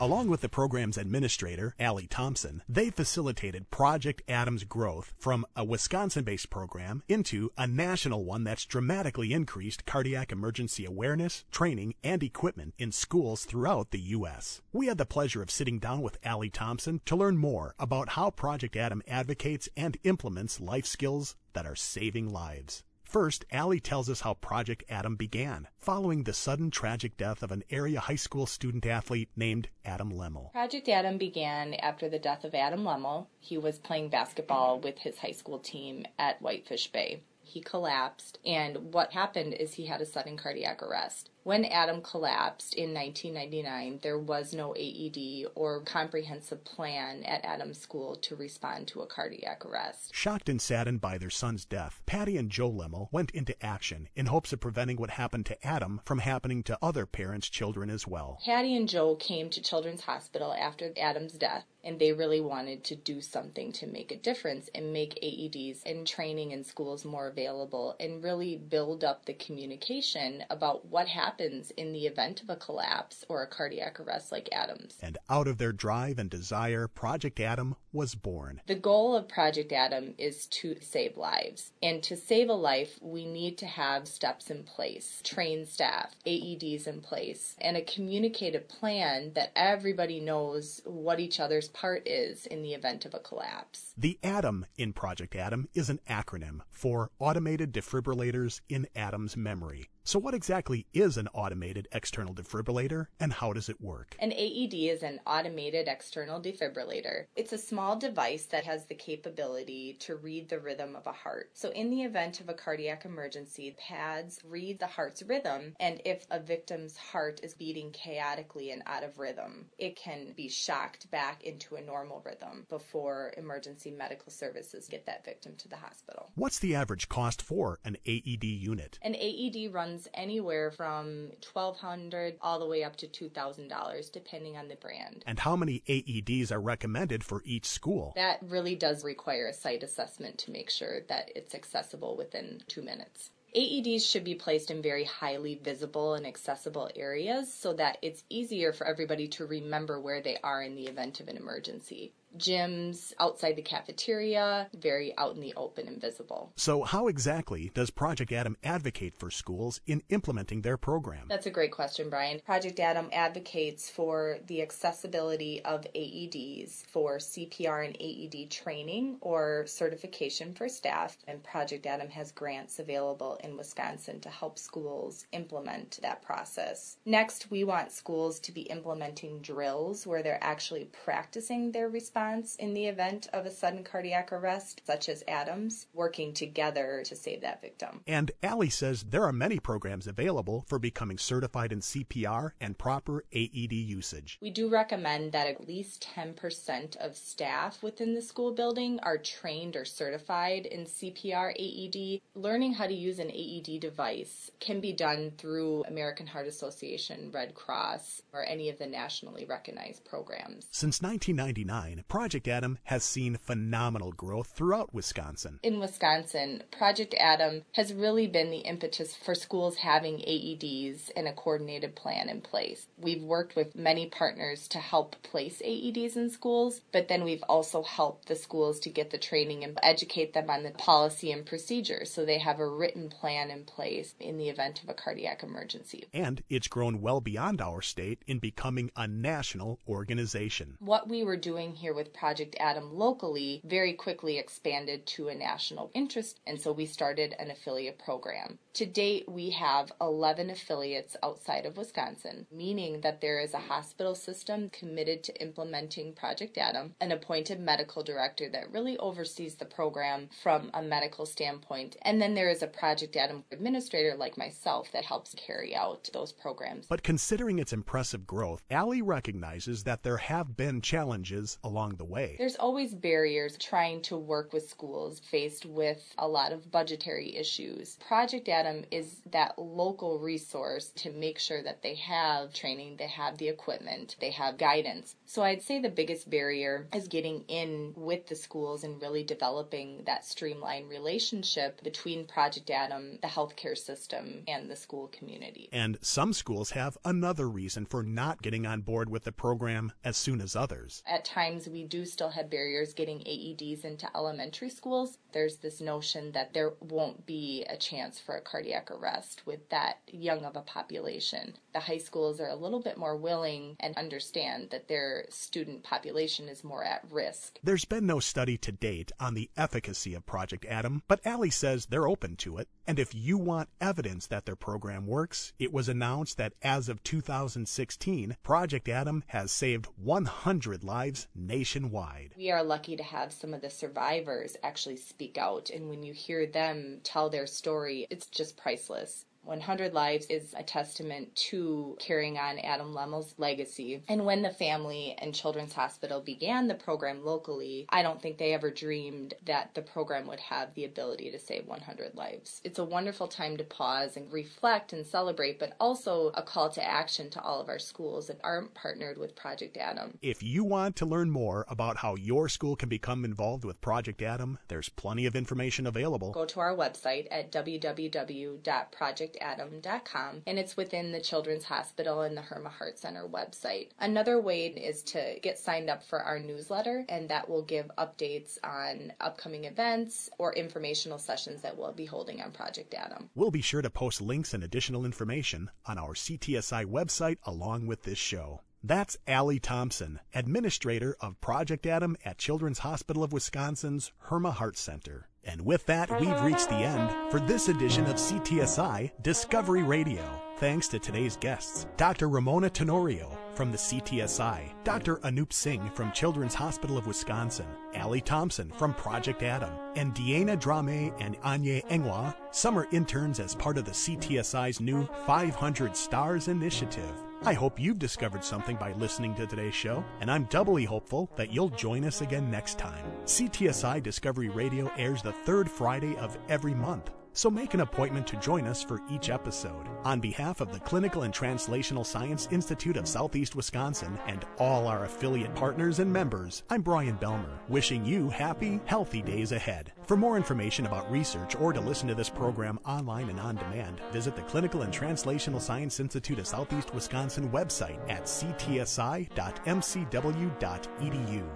Along 0.00 0.28
with 0.28 0.40
the 0.40 0.48
program's 0.48 0.98
administrator, 0.98 1.74
Allie 1.78 2.08
Thompson, 2.08 2.62
they 2.68 2.90
facilitated 2.90 3.70
Project 3.70 4.22
Adam's 4.44 4.64
growth 4.64 5.14
from 5.16 5.46
a 5.56 5.64
Wisconsin 5.64 6.22
based 6.22 6.50
program 6.50 7.02
into 7.08 7.50
a 7.56 7.66
national 7.66 8.26
one 8.26 8.44
that's 8.44 8.66
dramatically 8.66 9.32
increased 9.32 9.86
cardiac 9.86 10.30
emergency 10.30 10.84
awareness, 10.84 11.44
training, 11.50 11.94
and 12.04 12.22
equipment 12.22 12.74
in 12.76 12.92
schools 12.92 13.46
throughout 13.46 13.90
the 13.90 14.00
U.S. 14.00 14.60
We 14.70 14.88
had 14.88 14.98
the 14.98 15.06
pleasure 15.06 15.40
of 15.40 15.50
sitting 15.50 15.78
down 15.78 16.02
with 16.02 16.18
Allie 16.22 16.50
Thompson 16.50 17.00
to 17.06 17.16
learn 17.16 17.38
more 17.38 17.74
about 17.78 18.10
how 18.10 18.28
Project 18.28 18.76
Adam 18.76 19.00
advocates 19.08 19.70
and 19.78 19.96
implements 20.04 20.60
life 20.60 20.84
skills 20.84 21.36
that 21.54 21.64
are 21.64 21.74
saving 21.74 22.28
lives. 22.28 22.84
First, 23.04 23.44
Allie 23.52 23.80
tells 23.80 24.10
us 24.10 24.22
how 24.22 24.34
Project 24.34 24.82
Adam 24.88 25.14
began, 25.14 25.68
following 25.78 26.24
the 26.24 26.32
sudden 26.32 26.70
tragic 26.70 27.16
death 27.16 27.42
of 27.42 27.52
an 27.52 27.62
area 27.70 28.00
high 28.00 28.16
school 28.16 28.46
student 28.46 28.86
athlete 28.86 29.28
named 29.36 29.68
Adam 29.84 30.10
Lemmel. 30.10 30.50
Project 30.52 30.88
Adam 30.88 31.16
began 31.16 31.74
after 31.74 32.08
the 32.08 32.18
death 32.18 32.44
of 32.44 32.54
Adam 32.54 32.80
Lemmel. 32.82 33.26
He 33.38 33.56
was 33.56 33.78
playing 33.78 34.08
basketball 34.08 34.80
with 34.80 34.98
his 34.98 35.18
high 35.18 35.32
school 35.32 35.58
team 35.58 36.06
at 36.18 36.42
Whitefish 36.42 36.90
Bay. 36.90 37.22
He 37.42 37.60
collapsed, 37.60 38.38
and 38.44 38.92
what 38.92 39.12
happened 39.12 39.54
is 39.54 39.74
he 39.74 39.86
had 39.86 40.00
a 40.00 40.06
sudden 40.06 40.36
cardiac 40.36 40.82
arrest. 40.82 41.30
When 41.44 41.66
Adam 41.66 42.00
collapsed 42.00 42.72
in 42.72 42.94
1999, 42.94 43.98
there 44.02 44.18
was 44.18 44.54
no 44.54 44.74
AED 44.74 45.48
or 45.54 45.82
comprehensive 45.82 46.64
plan 46.64 47.22
at 47.24 47.44
Adam's 47.44 47.78
school 47.78 48.16
to 48.16 48.34
respond 48.34 48.88
to 48.88 49.02
a 49.02 49.06
cardiac 49.06 49.66
arrest. 49.66 50.14
Shocked 50.14 50.48
and 50.48 50.60
saddened 50.60 51.02
by 51.02 51.18
their 51.18 51.28
son's 51.28 51.66
death, 51.66 52.00
Patty 52.06 52.38
and 52.38 52.48
Joe 52.48 52.72
Lemmel 52.72 53.08
went 53.12 53.30
into 53.32 53.62
action 53.62 54.08
in 54.16 54.24
hopes 54.24 54.54
of 54.54 54.60
preventing 54.60 54.96
what 54.96 55.10
happened 55.10 55.44
to 55.44 55.66
Adam 55.66 56.00
from 56.06 56.20
happening 56.20 56.62
to 56.62 56.78
other 56.80 57.04
parents' 57.04 57.50
children 57.50 57.90
as 57.90 58.06
well. 58.06 58.40
Patty 58.42 58.74
and 58.74 58.88
Joe 58.88 59.14
came 59.14 59.50
to 59.50 59.60
Children's 59.60 60.00
Hospital 60.00 60.54
after 60.54 60.94
Adam's 60.98 61.34
death, 61.34 61.66
and 61.84 61.98
they 61.98 62.14
really 62.14 62.40
wanted 62.40 62.82
to 62.84 62.96
do 62.96 63.20
something 63.20 63.70
to 63.72 63.86
make 63.86 64.10
a 64.10 64.16
difference 64.16 64.70
and 64.74 64.94
make 64.94 65.18
AEDs 65.22 65.82
and 65.84 66.06
training 66.06 66.52
in 66.52 66.64
schools 66.64 67.04
more 67.04 67.28
available 67.28 67.96
and 68.00 68.24
really 68.24 68.56
build 68.56 69.04
up 69.04 69.26
the 69.26 69.34
communication 69.34 70.42
about 70.48 70.86
what 70.86 71.06
happens 71.34 71.72
in 71.72 71.92
the 71.92 72.06
event 72.06 72.42
of 72.42 72.48
a 72.48 72.54
collapse 72.54 73.24
or 73.28 73.42
a 73.42 73.46
cardiac 73.46 73.98
arrest 73.98 74.30
like 74.30 74.48
Adam's. 74.52 74.96
And 75.02 75.18
out 75.28 75.48
of 75.48 75.58
their 75.58 75.72
drive 75.72 76.18
and 76.18 76.30
desire, 76.30 76.86
Project 76.86 77.40
Adam 77.40 77.74
was 77.92 78.14
born. 78.14 78.60
The 78.66 78.76
goal 78.76 79.16
of 79.16 79.28
Project 79.28 79.72
Adam 79.72 80.14
is 80.16 80.46
to 80.46 80.76
save 80.80 81.16
lives. 81.16 81.72
And 81.82 82.04
to 82.04 82.16
save 82.16 82.48
a 82.48 82.54
life, 82.54 83.00
we 83.02 83.24
need 83.24 83.58
to 83.58 83.66
have 83.66 84.06
steps 84.06 84.48
in 84.48 84.62
place, 84.62 85.20
trained 85.24 85.66
staff, 85.66 86.14
AEDs 86.24 86.86
in 86.86 87.00
place, 87.00 87.56
and 87.60 87.76
a 87.76 87.82
communicated 87.82 88.68
plan 88.68 89.32
that 89.34 89.50
everybody 89.56 90.20
knows 90.20 90.80
what 90.84 91.18
each 91.18 91.40
other's 91.40 91.68
part 91.68 92.06
is 92.06 92.46
in 92.46 92.62
the 92.62 92.74
event 92.74 93.04
of 93.04 93.14
a 93.14 93.18
collapse. 93.18 93.92
The 93.96 94.18
ADAM 94.22 94.66
in 94.76 94.92
Project 94.92 95.34
Adam 95.34 95.68
is 95.74 95.90
an 95.90 95.98
acronym 96.08 96.60
for 96.70 97.10
Automated 97.18 97.72
Defibrillators 97.72 98.60
in 98.68 98.86
Adam's 98.94 99.36
Memory. 99.36 99.88
So, 100.06 100.18
what 100.18 100.34
exactly 100.34 100.86
is 100.92 101.16
an 101.16 101.28
automated 101.32 101.88
external 101.90 102.34
defibrillator 102.34 103.06
and 103.18 103.32
how 103.32 103.54
does 103.54 103.70
it 103.70 103.80
work? 103.80 104.14
An 104.18 104.34
AED 104.34 104.74
is 104.74 105.02
an 105.02 105.18
automated 105.26 105.88
external 105.88 106.42
defibrillator. 106.42 107.24
It's 107.34 107.54
a 107.54 107.58
small 107.58 107.96
device 107.96 108.44
that 108.46 108.64
has 108.64 108.84
the 108.84 108.94
capability 108.94 109.96
to 110.00 110.16
read 110.16 110.50
the 110.50 110.60
rhythm 110.60 110.94
of 110.94 111.06
a 111.06 111.12
heart. 111.12 111.52
So, 111.54 111.70
in 111.70 111.88
the 111.88 112.02
event 112.02 112.42
of 112.42 112.50
a 112.50 112.54
cardiac 112.54 113.06
emergency, 113.06 113.74
pads 113.78 114.40
read 114.46 114.78
the 114.78 114.86
heart's 114.86 115.22
rhythm, 115.22 115.74
and 115.80 116.02
if 116.04 116.26
a 116.30 116.38
victim's 116.38 116.98
heart 116.98 117.40
is 117.42 117.54
beating 117.54 117.90
chaotically 117.92 118.72
and 118.72 118.82
out 118.84 119.04
of 119.04 119.18
rhythm, 119.18 119.70
it 119.78 119.96
can 119.96 120.34
be 120.36 120.50
shocked 120.50 121.10
back 121.10 121.44
into 121.44 121.76
a 121.76 121.80
normal 121.80 122.22
rhythm 122.26 122.66
before 122.68 123.32
emergency 123.38 123.90
medical 123.90 124.30
services 124.30 124.86
get 124.86 125.06
that 125.06 125.24
victim 125.24 125.54
to 125.56 125.68
the 125.68 125.76
hospital. 125.76 126.30
What's 126.34 126.58
the 126.58 126.74
average 126.74 127.08
cost 127.08 127.40
for 127.40 127.78
an 127.86 127.96
AED 128.04 128.44
unit? 128.44 128.98
An 129.00 129.14
AED 129.14 129.72
runs 129.72 129.93
anywhere 130.14 130.70
from 130.70 131.30
1,200 131.52 132.36
all 132.40 132.58
the 132.58 132.66
way 132.66 132.84
up 132.84 132.96
to 132.96 133.06
$2,000, 133.06 134.12
depending 134.12 134.56
on 134.56 134.68
the 134.68 134.76
brand. 134.76 135.24
And 135.26 135.38
how 135.38 135.56
many 135.56 135.82
AEDs 135.88 136.52
are 136.52 136.60
recommended 136.60 137.24
for 137.24 137.42
each 137.44 137.66
school? 137.66 138.12
That 138.16 138.38
really 138.42 138.74
does 138.74 139.04
require 139.04 139.48
a 139.48 139.54
site 139.54 139.82
assessment 139.82 140.38
to 140.38 140.50
make 140.50 140.70
sure 140.70 141.00
that 141.08 141.30
it's 141.34 141.54
accessible 141.54 142.16
within 142.16 142.62
two 142.66 142.82
minutes. 142.82 143.30
AEDs 143.54 144.10
should 144.10 144.24
be 144.24 144.34
placed 144.34 144.70
in 144.70 144.82
very 144.82 145.04
highly 145.04 145.54
visible 145.54 146.14
and 146.14 146.26
accessible 146.26 146.90
areas 146.96 147.52
so 147.54 147.72
that 147.74 147.98
it's 148.02 148.24
easier 148.28 148.72
for 148.72 148.84
everybody 148.84 149.28
to 149.28 149.46
remember 149.46 150.00
where 150.00 150.20
they 150.20 150.38
are 150.42 150.62
in 150.62 150.74
the 150.74 150.88
event 150.88 151.20
of 151.20 151.28
an 151.28 151.36
emergency 151.36 152.12
gyms, 152.38 153.12
outside 153.20 153.56
the 153.56 153.62
cafeteria, 153.62 154.68
very 154.74 155.16
out 155.16 155.34
in 155.34 155.40
the 155.40 155.54
open 155.56 155.86
and 155.86 156.00
visible. 156.00 156.52
So, 156.56 156.82
how 156.82 157.08
exactly 157.08 157.70
does 157.74 157.90
Project 157.90 158.32
Adam 158.32 158.56
advocate 158.64 159.14
for 159.18 159.30
schools 159.30 159.80
in 159.86 160.02
implementing 160.08 160.62
their 160.62 160.76
program? 160.76 161.26
That's 161.28 161.46
a 161.46 161.50
great 161.50 161.72
question, 161.72 162.10
Brian. 162.10 162.40
Project 162.40 162.80
Adam 162.80 163.08
advocates 163.12 163.88
for 163.88 164.38
the 164.46 164.62
accessibility 164.62 165.62
of 165.64 165.86
AEDs 165.94 166.84
for 166.86 167.18
CPR 167.18 167.86
and 167.86 167.96
AED 168.00 168.50
training 168.50 169.18
or 169.20 169.64
certification 169.66 170.54
for 170.54 170.68
staff, 170.68 171.16
and 171.28 171.42
Project 171.42 171.86
Adam 171.86 172.08
has 172.08 172.32
grants 172.32 172.78
available 172.78 173.38
in 173.44 173.56
Wisconsin 173.56 174.20
to 174.20 174.28
help 174.28 174.58
schools 174.58 175.26
implement 175.32 175.98
that 176.02 176.22
process. 176.22 176.96
Next, 177.04 177.50
we 177.50 177.64
want 177.64 177.92
schools 177.92 178.40
to 178.40 178.52
be 178.52 178.62
implementing 178.62 179.40
drills 179.40 180.06
where 180.06 180.22
they're 180.22 180.42
actually 180.42 180.88
practicing 181.04 181.72
their 181.72 181.88
response 181.88 182.23
response 182.24 182.56
in 182.56 182.74
the 182.74 182.86
event 182.86 183.28
of 183.32 183.44
a 183.44 183.50
sudden 183.50 183.84
cardiac 183.84 184.32
arrest, 184.32 184.80
such 184.86 185.08
as 185.08 185.22
Adams, 185.28 185.86
working 185.92 186.32
together 186.32 187.02
to 187.04 187.14
save 187.14 187.42
that 187.42 187.60
victim. 187.60 188.00
And 188.06 188.30
Allie 188.42 188.70
says 188.70 189.04
there 189.04 189.24
are 189.24 189.32
many 189.32 189.58
programs 189.58 190.06
available 190.06 190.64
for 190.66 190.78
becoming 190.78 191.18
certified 191.18 191.72
in 191.72 191.80
CPR 191.80 192.52
and 192.60 192.78
proper 192.78 193.24
AED 193.32 193.72
usage. 193.72 194.38
We 194.40 194.50
do 194.50 194.68
recommend 194.68 195.32
that 195.32 195.46
at 195.46 195.66
least 195.66 196.06
10% 196.16 196.96
of 196.96 197.16
staff 197.16 197.82
within 197.82 198.14
the 198.14 198.22
school 198.22 198.52
building 198.52 199.00
are 199.02 199.18
trained 199.18 199.76
or 199.76 199.84
certified 199.84 200.66
in 200.66 200.84
CPR 200.86 201.52
AED. 201.58 202.20
Learning 202.34 202.72
how 202.72 202.86
to 202.86 202.94
use 202.94 203.18
an 203.18 203.30
AED 203.30 203.80
device 203.80 204.50
can 204.60 204.80
be 204.80 204.92
done 204.92 205.32
through 205.36 205.84
American 205.88 206.26
Heart 206.26 206.46
Association, 206.46 207.30
Red 207.32 207.54
Cross, 207.54 208.22
or 208.32 208.44
any 208.46 208.70
of 208.70 208.78
the 208.78 208.86
nationally 208.86 209.44
recognized 209.44 210.04
programs. 210.04 210.66
Since 210.70 211.02
1999, 211.02 212.04
Project 212.14 212.46
Adam 212.46 212.78
has 212.84 213.02
seen 213.02 213.36
phenomenal 213.38 214.12
growth 214.12 214.52
throughout 214.54 214.94
Wisconsin. 214.94 215.58
In 215.64 215.80
Wisconsin, 215.80 216.62
Project 216.70 217.12
Adam 217.18 217.62
has 217.72 217.92
really 217.92 218.28
been 218.28 218.52
the 218.52 218.58
impetus 218.58 219.16
for 219.16 219.34
schools 219.34 219.78
having 219.78 220.18
AEDs 220.18 221.10
and 221.16 221.26
a 221.26 221.32
coordinated 221.32 221.96
plan 221.96 222.28
in 222.28 222.40
place. 222.40 222.86
We've 222.96 223.24
worked 223.24 223.56
with 223.56 223.74
many 223.74 224.06
partners 224.06 224.68
to 224.68 224.78
help 224.78 225.20
place 225.24 225.60
AEDs 225.60 226.14
in 226.14 226.30
schools, 226.30 226.82
but 226.92 227.08
then 227.08 227.24
we've 227.24 227.42
also 227.48 227.82
helped 227.82 228.28
the 228.28 228.36
schools 228.36 228.78
to 228.80 228.90
get 228.90 229.10
the 229.10 229.18
training 229.18 229.64
and 229.64 229.76
educate 229.82 230.34
them 230.34 230.48
on 230.48 230.62
the 230.62 230.70
policy 230.70 231.32
and 231.32 231.44
procedures 231.44 232.12
so 232.12 232.24
they 232.24 232.38
have 232.38 232.60
a 232.60 232.68
written 232.68 233.08
plan 233.08 233.50
in 233.50 233.64
place 233.64 234.14
in 234.20 234.38
the 234.38 234.48
event 234.48 234.80
of 234.84 234.88
a 234.88 234.94
cardiac 234.94 235.42
emergency. 235.42 236.04
And 236.12 236.44
it's 236.48 236.68
grown 236.68 237.00
well 237.00 237.20
beyond 237.20 237.60
our 237.60 237.82
state 237.82 238.22
in 238.28 238.38
becoming 238.38 238.92
a 238.94 239.08
national 239.08 239.80
organization. 239.88 240.76
What 240.78 241.08
we 241.08 241.24
were 241.24 241.36
doing 241.36 241.74
here 241.74 241.92
with 241.92 242.03
Project 242.12 242.56
Adam 242.60 242.92
locally 242.92 243.60
very 243.64 243.92
quickly 243.94 244.38
expanded 244.38 245.06
to 245.06 245.28
a 245.28 245.34
national 245.34 245.90
interest, 245.94 246.40
and 246.46 246.60
so 246.60 246.72
we 246.72 246.86
started 246.86 247.34
an 247.38 247.50
affiliate 247.50 247.98
program. 247.98 248.58
To 248.74 248.86
date, 248.86 249.28
we 249.28 249.50
have 249.50 249.92
11 250.00 250.50
affiliates 250.50 251.16
outside 251.22 251.64
of 251.64 251.76
Wisconsin, 251.76 252.46
meaning 252.50 253.02
that 253.02 253.20
there 253.20 253.38
is 253.40 253.54
a 253.54 253.58
hospital 253.58 254.14
system 254.14 254.68
committed 254.70 255.22
to 255.24 255.40
implementing 255.40 256.12
Project 256.12 256.58
Adam, 256.58 256.94
an 257.00 257.12
appointed 257.12 257.60
medical 257.60 258.02
director 258.02 258.48
that 258.48 258.72
really 258.72 258.98
oversees 258.98 259.54
the 259.54 259.64
program 259.64 260.28
from 260.42 260.70
a 260.74 260.82
medical 260.82 261.24
standpoint, 261.24 261.96
and 262.02 262.20
then 262.20 262.34
there 262.34 262.50
is 262.50 262.62
a 262.62 262.66
Project 262.66 263.16
Adam 263.16 263.44
administrator 263.52 264.16
like 264.16 264.36
myself 264.36 264.90
that 264.92 265.04
helps 265.04 265.34
carry 265.34 265.74
out 265.74 266.10
those 266.12 266.32
programs. 266.32 266.86
But 266.86 267.02
considering 267.02 267.58
its 267.58 267.72
impressive 267.72 268.26
growth, 268.26 268.62
Allie 268.70 269.02
recognizes 269.02 269.84
that 269.84 270.02
there 270.02 270.16
have 270.16 270.56
been 270.56 270.80
challenges 270.80 271.58
along 271.62 271.93
the 271.96 272.04
way. 272.04 272.36
There's 272.38 272.56
always 272.56 272.94
barriers 272.94 273.56
trying 273.58 274.02
to 274.02 274.16
work 274.16 274.52
with 274.52 274.68
schools 274.68 275.20
faced 275.20 275.66
with 275.66 276.02
a 276.18 276.28
lot 276.28 276.52
of 276.52 276.70
budgetary 276.70 277.36
issues. 277.36 277.96
Project 278.06 278.48
Adam 278.48 278.84
is 278.90 279.16
that 279.30 279.58
local 279.58 280.18
resource 280.18 280.90
to 280.96 281.10
make 281.10 281.38
sure 281.38 281.62
that 281.62 281.82
they 281.82 281.94
have 281.94 282.52
training, 282.52 282.96
they 282.96 283.08
have 283.08 283.38
the 283.38 283.48
equipment, 283.48 284.16
they 284.20 284.30
have 284.30 284.58
guidance. 284.58 285.16
So 285.26 285.42
I'd 285.42 285.62
say 285.62 285.80
the 285.80 285.88
biggest 285.88 286.30
barrier 286.30 286.86
is 286.94 287.08
getting 287.08 287.44
in 287.48 287.92
with 287.96 288.26
the 288.26 288.36
schools 288.36 288.84
and 288.84 289.00
really 289.00 289.24
developing 289.24 290.02
that 290.06 290.24
streamlined 290.24 290.88
relationship 290.88 291.82
between 291.82 292.26
Project 292.26 292.70
Adam, 292.70 293.18
the 293.22 293.28
healthcare 293.28 293.76
system, 293.76 294.42
and 294.48 294.70
the 294.70 294.76
school 294.76 295.08
community. 295.08 295.68
And 295.72 295.98
some 296.00 296.32
schools 296.32 296.70
have 296.70 296.96
another 297.04 297.48
reason 297.48 297.86
for 297.86 298.02
not 298.02 298.42
getting 298.42 298.66
on 298.66 298.82
board 298.82 299.08
with 299.08 299.24
the 299.24 299.32
program 299.32 299.92
as 300.04 300.16
soon 300.16 300.40
as 300.40 300.54
others. 300.54 301.02
At 301.06 301.24
times, 301.24 301.68
we 301.74 301.82
do 301.82 302.06
still 302.06 302.30
have 302.30 302.48
barriers 302.48 302.94
getting 302.94 303.18
AEDs 303.18 303.84
into 303.84 304.08
elementary 304.16 304.70
schools. 304.70 305.18
There's 305.32 305.56
this 305.56 305.80
notion 305.80 306.30
that 306.30 306.54
there 306.54 306.74
won't 306.80 307.26
be 307.26 307.66
a 307.68 307.76
chance 307.76 308.20
for 308.20 308.36
a 308.36 308.40
cardiac 308.40 308.92
arrest 308.92 309.42
with 309.44 309.68
that 309.70 309.98
young 310.06 310.44
of 310.44 310.54
a 310.54 310.60
population. 310.60 311.56
The 311.72 311.80
high 311.80 311.98
schools 311.98 312.38
are 312.40 312.48
a 312.48 312.54
little 312.54 312.80
bit 312.80 312.96
more 312.96 313.16
willing 313.16 313.74
and 313.80 313.96
understand 313.96 314.68
that 314.70 314.86
their 314.86 315.26
student 315.30 315.82
population 315.82 316.48
is 316.48 316.62
more 316.62 316.84
at 316.84 317.02
risk. 317.10 317.58
There's 317.64 317.84
been 317.84 318.06
no 318.06 318.20
study 318.20 318.56
to 318.58 318.70
date 318.70 319.10
on 319.18 319.34
the 319.34 319.50
efficacy 319.56 320.14
of 320.14 320.24
Project 320.24 320.64
Adam, 320.66 321.02
but 321.08 321.26
Allie 321.26 321.50
says 321.50 321.86
they're 321.86 322.06
open 322.06 322.36
to 322.36 322.58
it. 322.58 322.68
And 322.86 322.98
if 322.98 323.14
you 323.14 323.38
want 323.38 323.70
evidence 323.80 324.26
that 324.26 324.44
their 324.44 324.56
program 324.56 325.06
works, 325.06 325.52
it 325.58 325.72
was 325.72 325.88
announced 325.88 326.36
that 326.36 326.52
as 326.62 326.88
of 326.88 327.02
2016, 327.02 328.36
Project 328.42 328.88
Adam 328.88 329.24
has 329.28 329.50
saved 329.50 329.86
100 329.96 330.84
lives 330.84 331.26
nationwide. 331.34 332.34
We 332.36 332.50
are 332.50 332.62
lucky 332.62 332.96
to 332.96 333.02
have 333.02 333.32
some 333.32 333.54
of 333.54 333.62
the 333.62 333.70
survivors 333.70 334.56
actually 334.62 334.96
speak 334.96 335.38
out, 335.38 335.70
and 335.70 335.88
when 335.88 336.02
you 336.02 336.12
hear 336.12 336.46
them 336.46 337.00
tell 337.04 337.30
their 337.30 337.46
story, 337.46 338.06
it's 338.10 338.26
just 338.26 338.56
priceless. 338.56 339.24
100 339.44 339.92
Lives 339.94 340.26
is 340.26 340.54
a 340.56 340.62
testament 340.62 341.34
to 341.36 341.96
carrying 342.00 342.38
on 342.38 342.58
Adam 342.58 342.94
Lemmel's 342.94 343.34
legacy. 343.38 344.02
And 344.08 344.24
when 344.24 344.42
the 344.42 344.50
family 344.50 345.14
and 345.18 345.34
Children's 345.34 345.74
Hospital 345.74 346.20
began 346.20 346.68
the 346.68 346.74
program 346.74 347.24
locally, 347.24 347.86
I 347.90 348.02
don't 348.02 348.20
think 348.20 348.38
they 348.38 348.54
ever 348.54 348.70
dreamed 348.70 349.34
that 349.46 349.74
the 349.74 349.82
program 349.82 350.26
would 350.26 350.40
have 350.40 350.74
the 350.74 350.84
ability 350.84 351.30
to 351.30 351.38
save 351.38 351.66
100 351.66 352.14
lives. 352.14 352.60
It's 352.64 352.78
a 352.78 352.84
wonderful 352.84 353.28
time 353.28 353.56
to 353.58 353.64
pause 353.64 354.16
and 354.16 354.32
reflect 354.32 354.92
and 354.92 355.06
celebrate, 355.06 355.58
but 355.58 355.74
also 355.78 356.32
a 356.34 356.42
call 356.42 356.70
to 356.70 356.84
action 356.84 357.30
to 357.30 357.40
all 357.42 357.60
of 357.60 357.68
our 357.68 357.78
schools 357.78 358.28
that 358.28 358.40
aren't 358.42 358.74
partnered 358.74 359.18
with 359.18 359.36
Project 359.36 359.76
Adam. 359.76 360.18
If 360.22 360.42
you 360.42 360.64
want 360.64 360.96
to 360.96 361.06
learn 361.06 361.30
more 361.30 361.66
about 361.68 361.98
how 361.98 362.16
your 362.16 362.48
school 362.48 362.76
can 362.76 362.88
become 362.88 363.24
involved 363.24 363.64
with 363.64 363.80
Project 363.80 364.22
Adam, 364.22 364.58
there's 364.68 364.88
plenty 364.88 365.26
of 365.26 365.36
information 365.36 365.86
available. 365.86 366.32
Go 366.32 366.46
to 366.46 366.60
our 366.60 366.74
website 366.74 367.26
at 367.30 367.52
www.project 367.52 369.33
projectadam.com 369.34 370.42
and 370.46 370.58
it's 370.58 370.76
within 370.76 371.12
the 371.12 371.20
Children's 371.20 371.64
Hospital 371.64 372.22
and 372.22 372.36
the 372.36 372.42
Herma 372.42 372.68
Heart 372.70 372.98
Center 372.98 373.26
website. 373.26 373.88
Another 373.98 374.40
way 374.40 374.66
is 374.66 375.02
to 375.04 375.38
get 375.42 375.58
signed 375.58 375.90
up 375.90 376.02
for 376.02 376.20
our 376.20 376.38
newsletter 376.38 377.04
and 377.08 377.28
that 377.28 377.48
will 377.48 377.62
give 377.62 377.90
updates 377.98 378.58
on 378.64 379.12
upcoming 379.20 379.64
events 379.64 380.30
or 380.38 380.52
informational 380.54 381.18
sessions 381.18 381.62
that 381.62 381.76
we'll 381.76 381.92
be 381.92 382.04
holding 382.06 382.40
on 382.40 382.52
Project 382.52 382.94
Adam. 382.94 383.30
We'll 383.34 383.50
be 383.50 383.62
sure 383.62 383.82
to 383.82 383.90
post 383.90 384.20
links 384.20 384.54
and 384.54 384.62
additional 384.62 385.04
information 385.04 385.70
on 385.86 385.98
our 385.98 386.14
CTSI 386.14 386.84
website 386.86 387.38
along 387.44 387.86
with 387.86 388.02
this 388.02 388.18
show. 388.18 388.60
That's 388.82 389.16
Allie 389.26 389.60
Thompson, 389.60 390.20
Administrator 390.34 391.16
of 391.18 391.40
Project 391.40 391.86
Adam 391.86 392.16
at 392.22 392.36
Children's 392.36 392.80
Hospital 392.80 393.24
of 393.24 393.32
Wisconsin's 393.32 394.12
Herma 394.26 394.52
Heart 394.52 394.76
Center. 394.76 395.28
And 395.46 395.64
with 395.64 395.84
that, 395.86 396.20
we've 396.20 396.42
reached 396.42 396.68
the 396.68 396.76
end 396.76 397.30
for 397.30 397.38
this 397.40 397.68
edition 397.68 398.06
of 398.06 398.16
CTSI 398.16 399.10
Discovery 399.22 399.82
Radio. 399.82 400.22
Thanks 400.58 400.86
to 400.88 401.00
today's 401.00 401.36
guests, 401.36 401.88
Dr. 401.96 402.28
Ramona 402.28 402.70
Tenorio 402.70 403.36
from 403.54 403.72
the 403.72 403.76
CTSI, 403.76 404.70
Dr. 404.84 405.16
Anup 405.16 405.52
Singh 405.52 405.90
from 405.90 406.12
Children's 406.12 406.54
Hospital 406.54 406.96
of 406.96 407.08
Wisconsin, 407.08 407.66
Allie 407.94 408.20
Thompson 408.20 408.70
from 408.70 408.94
Project 408.94 409.42
Adam, 409.42 409.72
and 409.96 410.14
Deanna 410.14 410.56
Drame 410.58 411.12
and 411.18 411.36
Anye 411.40 411.84
Engwa, 411.88 412.36
summer 412.52 412.86
interns 412.92 413.40
as 413.40 413.56
part 413.56 413.78
of 413.78 413.84
the 413.84 413.90
CTSI's 413.90 414.80
new 414.80 415.08
500 415.26 415.96
Stars 415.96 416.46
Initiative. 416.46 417.12
I 417.42 417.52
hope 417.52 417.80
you've 417.80 417.98
discovered 417.98 418.44
something 418.44 418.76
by 418.76 418.92
listening 418.92 419.34
to 419.34 419.48
today's 419.48 419.74
show, 419.74 420.04
and 420.20 420.30
I'm 420.30 420.44
doubly 420.44 420.84
hopeful 420.84 421.32
that 421.36 421.52
you'll 421.52 421.68
join 421.70 422.04
us 422.04 422.20
again 422.20 422.48
next 422.48 422.78
time. 422.78 423.04
CTSI 423.24 424.00
Discovery 424.00 424.50
Radio 424.50 424.88
airs 424.96 425.20
the 425.20 425.32
third 425.32 425.68
Friday 425.68 426.16
of 426.16 426.38
every 426.48 426.74
month, 426.74 427.10
so 427.34 427.50
make 427.50 427.74
an 427.74 427.80
appointment 427.80 428.26
to 428.28 428.36
join 428.36 428.66
us 428.66 428.82
for 428.82 429.02
each 429.10 429.28
episode. 429.28 429.86
On 430.04 430.20
behalf 430.20 430.60
of 430.60 430.72
the 430.72 430.80
Clinical 430.80 431.22
and 431.22 431.34
Translational 431.34 432.06
Science 432.06 432.48
Institute 432.50 432.96
of 432.96 433.06
Southeast 433.06 433.54
Wisconsin 433.56 434.18
and 434.26 434.44
all 434.58 434.86
our 434.86 435.04
affiliate 435.04 435.54
partners 435.54 435.98
and 435.98 436.10
members, 436.12 436.62
I'm 436.70 436.82
Brian 436.82 437.18
Belmer, 437.18 437.58
wishing 437.68 438.04
you 438.04 438.30
happy, 438.30 438.80
healthy 438.86 439.20
days 439.20 439.52
ahead. 439.52 439.92
For 440.06 440.16
more 440.16 440.36
information 440.36 440.86
about 440.86 441.10
research 441.10 441.56
or 441.56 441.72
to 441.72 441.80
listen 441.80 442.08
to 442.08 442.14
this 442.14 442.30
program 442.30 442.78
online 442.86 443.28
and 443.30 443.40
on 443.40 443.56
demand, 443.56 444.00
visit 444.12 444.36
the 444.36 444.42
Clinical 444.42 444.82
and 444.82 444.92
Translational 444.92 445.60
Science 445.60 445.98
Institute 446.00 446.38
of 446.38 446.46
Southeast 446.46 446.94
Wisconsin 446.94 447.50
website 447.50 447.98
at 448.08 448.24
ctsi.mcw.edu. 448.24 449.34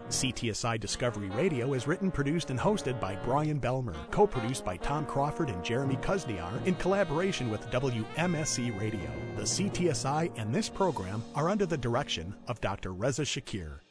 CTSI 0.09 0.81
Discovery 0.81 1.29
Radio 1.31 1.75
is 1.75 1.87
written, 1.87 2.11
produced, 2.11 2.51
and 2.51 2.59
hosted 2.59 2.99
by 3.01 3.15
Brian 3.17 3.61
Belmer, 3.61 3.95
co-produced 4.11 4.65
by 4.65 4.77
Tom 4.79 5.07
Crawford 5.07 5.51
and 5.51 5.63
Jeremy 5.69 5.97
Kuzniar 5.97 6.65
in 6.65 6.75
collaboration 6.77 7.51
with 7.51 7.61
WMSC 7.71 8.81
Radio. 8.81 9.11
The 9.37 9.43
CTSI 9.43 10.33
and 10.39 10.55
this 10.55 10.67
program 10.67 11.23
are 11.35 11.51
under 11.51 11.67
the 11.67 11.77
direction 11.77 12.35
of 12.47 12.59
Dr. 12.63 12.95
Reza 12.95 13.27
Shaker. 13.27 13.83